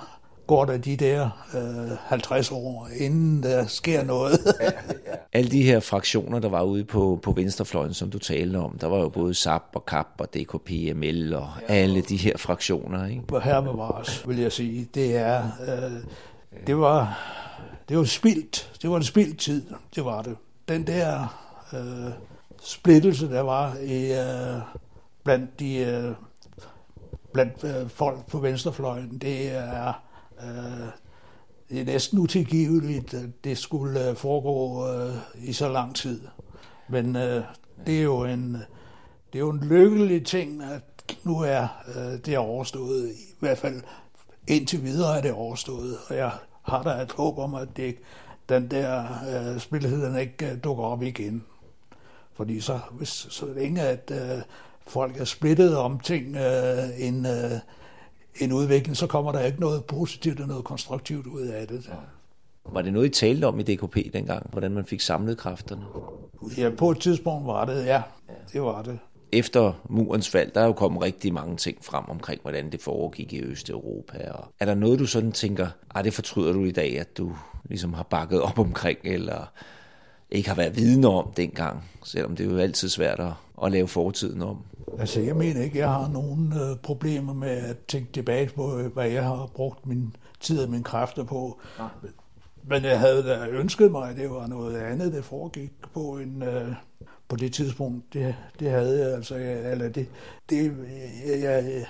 går 0.47 0.65
der 0.65 0.77
de 0.77 0.97
der 0.97 1.31
øh, 1.55 1.91
50 1.99 2.53
år, 2.53 2.89
inden 2.97 3.43
der 3.43 3.67
sker 3.67 4.05
noget. 4.05 4.39
Alle 5.33 5.51
de 5.51 5.63
her 5.63 5.81
fraktioner, 5.81 6.39
der 6.39 6.49
var 6.49 6.63
ude 6.63 6.85
på, 6.85 7.19
på 7.23 7.33
venstrefløjen, 7.33 7.95
som 7.95 8.11
du 8.11 8.19
talte 8.19 8.57
om, 8.57 8.79
der 8.79 8.87
var 8.87 8.99
jo 8.99 9.09
både 9.09 9.35
SAP 9.35 9.63
og 9.75 9.87
KAP 9.87 10.07
og 10.19 10.35
DKPML 10.35 11.35
og 11.35 11.49
ja. 11.69 11.75
alle 11.75 12.01
de 12.01 12.17
her 12.17 12.37
fraktioner. 12.37 13.07
Ikke? 13.07 13.23
Her 13.43 13.61
bevares, 13.61 14.29
vil 14.29 14.39
jeg 14.39 14.53
sige. 14.53 14.89
Det 14.95 15.17
er... 15.17 15.43
Øh, 15.69 15.93
det 16.67 16.79
var, 16.79 17.19
det 17.89 17.99
var 17.99 18.05
spildt. 18.05 18.73
Det 18.83 18.91
var 18.91 18.97
en 18.97 19.03
spildt 19.03 19.39
tid, 19.39 19.67
det 19.95 20.05
var 20.05 20.23
det. 20.23 20.37
Den 20.69 20.87
der 20.87 21.39
øh, 21.73 22.13
splittelse, 22.63 23.31
der 23.31 23.41
var 23.41 23.77
i, 23.77 24.13
øh, 24.13 24.61
blandt 25.25 25.61
de 25.61 25.77
øh, 25.77 26.15
blandt 27.33 27.65
øh, 27.65 27.89
folk 27.89 28.27
på 28.27 28.39
venstrefløjen, 28.39 29.19
det 29.19 29.53
er, 29.53 30.03
øh, 30.43 30.89
det 31.71 31.81
er 31.81 31.85
næsten 31.85 32.19
utilgiveligt, 32.19 33.15
at 33.15 33.45
det 33.45 33.59
skulle 33.59 34.09
øh, 34.09 34.17
foregå 34.17 34.89
øh, 34.89 35.15
i 35.45 35.53
så 35.53 35.69
lang 35.69 35.97
tid. 35.97 36.21
Men 36.89 37.17
øh, 37.17 37.45
det 37.87 37.99
er 37.99 38.03
jo 38.03 38.25
en 38.25 38.53
det 39.33 39.39
er 39.39 39.41
jo 39.41 39.51
en 39.51 39.65
lykkelig 39.65 40.27
ting, 40.27 40.63
at 40.63 41.17
nu 41.25 41.41
er 41.41 41.83
øh, 41.97 42.19
det 42.27 42.39
overstået, 42.39 43.11
i 43.11 43.35
hvert 43.41 43.59
fald 43.59 43.83
indtil 44.51 44.83
videre 44.83 45.19
er 45.19 45.23
det 45.23 45.33
overstået, 45.33 45.97
og 46.09 46.17
jeg 46.17 46.33
har 46.63 46.83
da 46.83 47.03
et 47.03 47.13
håb 47.13 47.39
om, 47.39 47.55
at 47.55 47.69
det, 47.77 47.97
den 48.49 48.71
der 48.71 49.05
øh, 49.05 49.61
spilhed, 49.61 50.19
ikke 50.19 50.51
øh, 50.51 50.65
dukker 50.65 50.85
op 50.85 51.03
igen. 51.03 51.45
Fordi 52.35 52.61
så, 52.61 52.79
hvis, 52.91 53.09
så 53.09 53.47
længe 53.47 53.81
at 53.81 54.13
øh, 54.15 54.43
folk 54.87 55.21
er 55.21 55.25
splittet 55.25 55.77
om 55.77 56.01
ting, 56.01 56.37
øh, 56.37 57.07
en, 57.09 57.27
øh, 57.27 57.51
en 58.41 58.53
udvikling, 58.53 58.97
så 58.97 59.07
kommer 59.07 59.33
der 59.33 59.41
ikke 59.41 59.61
noget 59.61 59.85
positivt 59.85 60.41
og 60.41 60.49
noget 60.49 60.65
konstruktivt 60.65 61.27
ud 61.27 61.47
af 61.47 61.69
det. 61.69 61.91
Var 62.65 62.83
det 62.83 62.93
noget, 62.93 63.07
I 63.07 63.21
talte 63.21 63.45
om 63.45 63.61
i 63.61 63.63
DKP 63.63 63.97
dengang, 64.13 64.47
hvordan 64.51 64.73
man 64.73 64.85
fik 64.85 65.01
samlet 65.01 65.39
kræfterne? 65.39 65.83
Ja, 66.59 66.71
på 66.79 66.91
et 66.91 67.01
tidspunkt 67.01 67.47
var 67.47 67.65
det, 67.65 67.87
ja. 67.87 68.03
Det 68.53 68.63
var 68.63 68.83
det 68.83 68.99
efter 69.33 69.73
murens 69.89 70.29
fald, 70.29 70.51
der 70.51 70.61
er 70.61 70.67
jo 70.67 70.73
kommet 70.73 71.03
rigtig 71.03 71.35
mange 71.35 71.57
ting 71.57 71.85
frem 71.85 72.05
omkring, 72.09 72.41
hvordan 72.43 72.73
det 72.73 72.81
foregik 72.81 73.33
i 73.33 73.43
Østeuropa. 73.43 74.31
Og 74.31 74.45
er 74.61 74.65
der 74.65 74.75
noget, 74.75 74.99
du 74.99 75.07
sådan 75.07 75.33
tænker, 75.33 75.69
ah, 75.95 76.05
det 76.05 76.15
fortryder 76.15 76.53
du 76.53 76.65
i 76.65 76.71
dag, 76.71 77.01
at 77.01 77.17
du 77.17 77.33
ligesom 77.65 77.95
har 77.95 78.03
bakket 78.03 78.43
op 78.43 78.59
omkring, 78.59 78.99
eller 79.05 79.53
ikke 80.31 80.49
har 80.49 80.57
været 80.57 80.77
vidne 80.77 81.09
om 81.09 81.33
dengang, 81.37 81.85
selvom 82.05 82.37
det 82.37 82.47
er 82.47 82.51
jo 82.51 82.59
altid 82.59 82.89
svært 82.89 83.21
at, 83.21 83.33
at 83.65 83.73
lave 83.73 83.89
fortiden 83.89 84.43
om? 84.43 84.57
Altså, 84.99 85.21
jeg 85.21 85.37
mener 85.37 85.63
ikke, 85.63 85.79
jeg 85.79 85.89
har 85.89 86.09
nogen 86.09 86.53
øh, 86.53 86.77
problemer 86.77 87.33
med 87.33 87.49
at 87.49 87.79
tænke 87.79 88.13
tilbage 88.13 88.51
på, 88.57 88.79
øh, 88.79 88.93
hvad 88.93 89.09
jeg 89.09 89.25
har 89.25 89.51
brugt 89.55 89.87
min 89.87 90.17
tid 90.41 90.63
og 90.63 90.71
mine 90.71 90.85
kræfter 90.85 91.25
på. 91.25 91.61
Ja. 91.79 91.85
Men 92.65 92.85
jeg 92.85 93.01
havde 93.01 93.23
da 93.23 93.47
ønsket 93.47 93.91
mig, 93.91 94.11
at 94.11 94.17
det 94.17 94.31
var 94.31 94.47
noget 94.47 94.77
andet, 94.77 95.13
det 95.13 95.25
foregik 95.25 95.73
på 95.95 96.01
en, 96.01 96.43
øh, 96.43 96.73
på 97.31 97.37
det 97.37 97.53
tidspunkt. 97.53 98.13
Det, 98.13 98.35
det 98.61 98.71
havde 98.71 99.01
jeg 99.01 99.15
altså, 99.15 99.35
eller 99.73 99.89
det, 99.89 100.07
det 100.51 100.77
jeg, 101.27 101.43
jeg, 101.43 101.87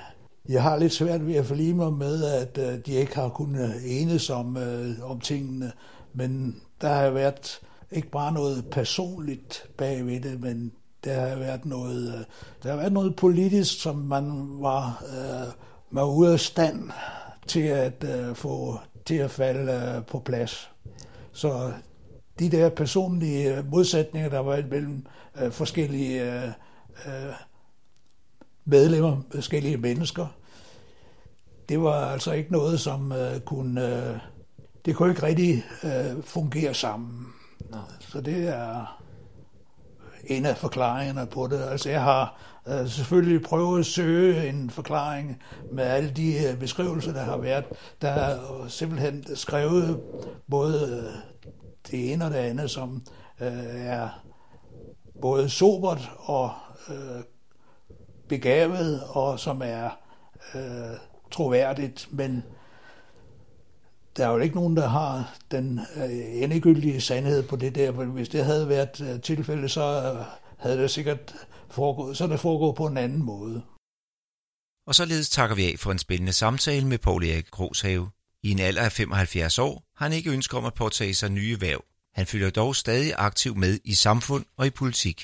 jeg 0.49 0.63
har 0.63 0.77
lidt 0.77 0.93
svært 0.93 1.27
ved 1.27 1.35
at 1.35 1.47
forlige 1.47 1.75
mig 1.75 1.93
med, 1.93 2.25
at 2.25 2.59
øh, 2.59 2.79
de 2.87 2.93
ikke 2.93 3.15
har 3.15 3.29
kunnet 3.29 3.75
enes 3.85 4.31
om, 4.31 4.57
øh, 4.57 5.11
om 5.11 5.21
tingene, 5.21 5.73
men 6.13 6.61
der 6.81 6.89
har 6.89 7.11
været 7.11 7.61
ikke 7.93 8.11
bare 8.11 8.33
noget 8.33 8.65
personligt 8.71 9.69
bagved 9.77 10.21
det, 10.21 10.41
men 10.41 10.73
der 11.05 11.29
har 11.29 11.37
været 11.37 11.67
noget, 11.67 12.15
øh, 12.15 12.25
der 12.63 12.71
har 12.71 12.77
været 12.77 12.93
noget 12.93 13.17
politisk, 13.17 13.83
som 13.83 13.97
man 13.97 14.47
var, 14.63 15.05
øh, 15.09 15.53
var 15.91 16.05
ude 16.05 16.33
af 16.33 16.41
stand 16.41 16.91
til 17.47 17.61
at 17.61 18.05
øh, 18.05 18.35
få 18.35 18.79
til 19.05 19.15
at 19.15 19.31
falde 19.31 19.73
øh, 19.73 20.05
på 20.07 20.19
plads. 20.19 20.71
Så 21.33 21.73
de 22.41 22.51
der 22.51 22.69
personlige 22.69 23.65
modsætninger, 23.71 24.29
der 24.29 24.39
var 24.39 24.63
mellem 24.71 25.07
øh, 25.43 25.53
forskellige 25.53 26.43
øh, 26.43 26.49
øh, 27.07 27.33
medlemmer, 28.65 29.17
forskellige 29.35 29.77
mennesker, 29.77 30.27
det 31.69 31.83
var 31.83 32.11
altså 32.11 32.33
ikke 32.33 32.53
noget, 32.53 32.81
som 32.81 33.13
øh, 33.13 33.41
kunne, 33.41 33.97
øh, 33.97 34.17
det 34.85 34.97
kunne 34.97 35.11
ikke 35.11 35.23
rigtig 35.23 35.65
øh, 35.85 36.23
fungere 36.23 36.75
sammen. 36.75 37.27
Nej. 37.71 37.81
Så 38.01 38.21
det 38.21 38.49
er 38.49 39.01
en 40.25 40.47
af 40.47 40.57
forklaringerne 40.57 41.27
på 41.27 41.47
det. 41.47 41.63
Altså 41.71 41.91
jeg 41.91 42.03
har 42.03 42.41
øh, 42.69 42.89
selvfølgelig 42.89 43.43
prøvet 43.43 43.81
at 43.81 43.87
søge 43.87 44.49
en 44.49 44.71
forklaring 44.71 45.43
med 45.73 45.85
alle 45.85 46.11
de 46.11 46.49
øh, 46.49 46.59
beskrivelser, 46.59 47.13
der 47.13 47.23
har 47.23 47.37
været. 47.37 47.65
Der 48.03 48.09
er 48.09 48.39
simpelthen 48.69 49.37
skrevet 49.37 50.01
både 50.51 51.05
øh, 51.07 51.40
det 51.91 52.13
ene 52.13 52.25
og 52.25 52.31
det 52.31 52.37
andet, 52.37 52.71
som 52.71 53.03
øh, 53.41 53.87
er 53.87 54.25
både 55.21 55.51
sobert 55.51 56.11
og 56.19 56.53
øh, 56.89 57.23
begavet, 58.29 59.03
og 59.09 59.41
som 59.41 59.63
er 59.65 59.91
øh, 60.55 60.97
troværdigt, 61.31 62.09
men 62.11 62.43
der 64.17 64.27
er 64.27 64.31
jo 64.31 64.39
ikke 64.39 64.55
nogen, 64.55 64.77
der 64.77 64.89
har 64.89 65.37
den 65.51 65.81
øh, 65.97 66.43
endegyldige 66.43 67.01
sandhed 67.01 67.43
på 67.43 67.57
det 67.57 67.75
der. 67.75 67.91
Hvis 67.91 68.29
det 68.29 68.45
havde 68.45 68.69
været 68.69 69.01
øh, 69.01 69.21
tilfældet, 69.21 69.71
så 69.71 70.13
øh, 70.15 70.25
havde 70.59 70.83
det 70.83 70.91
sikkert 70.91 71.35
foregået, 71.71 72.17
så 72.17 72.27
det 72.27 72.41
foregået 72.41 72.77
på 72.77 72.87
en 72.87 72.97
anden 72.97 73.23
måde. 73.23 73.63
Og 74.87 74.95
således 74.95 75.31
takker 75.31 75.57
vi 75.57 75.73
af 75.73 75.79
for 75.79 75.93
en 75.93 75.99
spændende 75.99 76.33
samtale 76.33 76.87
med 76.87 76.99
Paul 76.99 77.25
Erik 77.25 77.51
Groshave. 77.51 78.11
I 78.43 78.51
en 78.51 78.59
alder 78.59 78.83
af 78.83 78.93
75 78.93 79.59
år 79.59 79.85
har 79.97 80.07
han 80.07 80.13
ikke 80.13 80.31
ønsket 80.31 80.59
om 80.59 80.65
at 80.65 80.75
påtage 80.75 81.15
sig 81.15 81.31
nye 81.31 81.61
værv. 81.61 81.85
Han 82.15 82.27
følger 82.27 82.51
dog 82.51 82.77
stadig 82.77 83.15
aktiv 83.17 83.57
med 83.57 83.79
i 83.85 83.95
samfund 83.95 84.45
og 84.57 84.67
i 84.67 84.71
politik. 84.71 85.19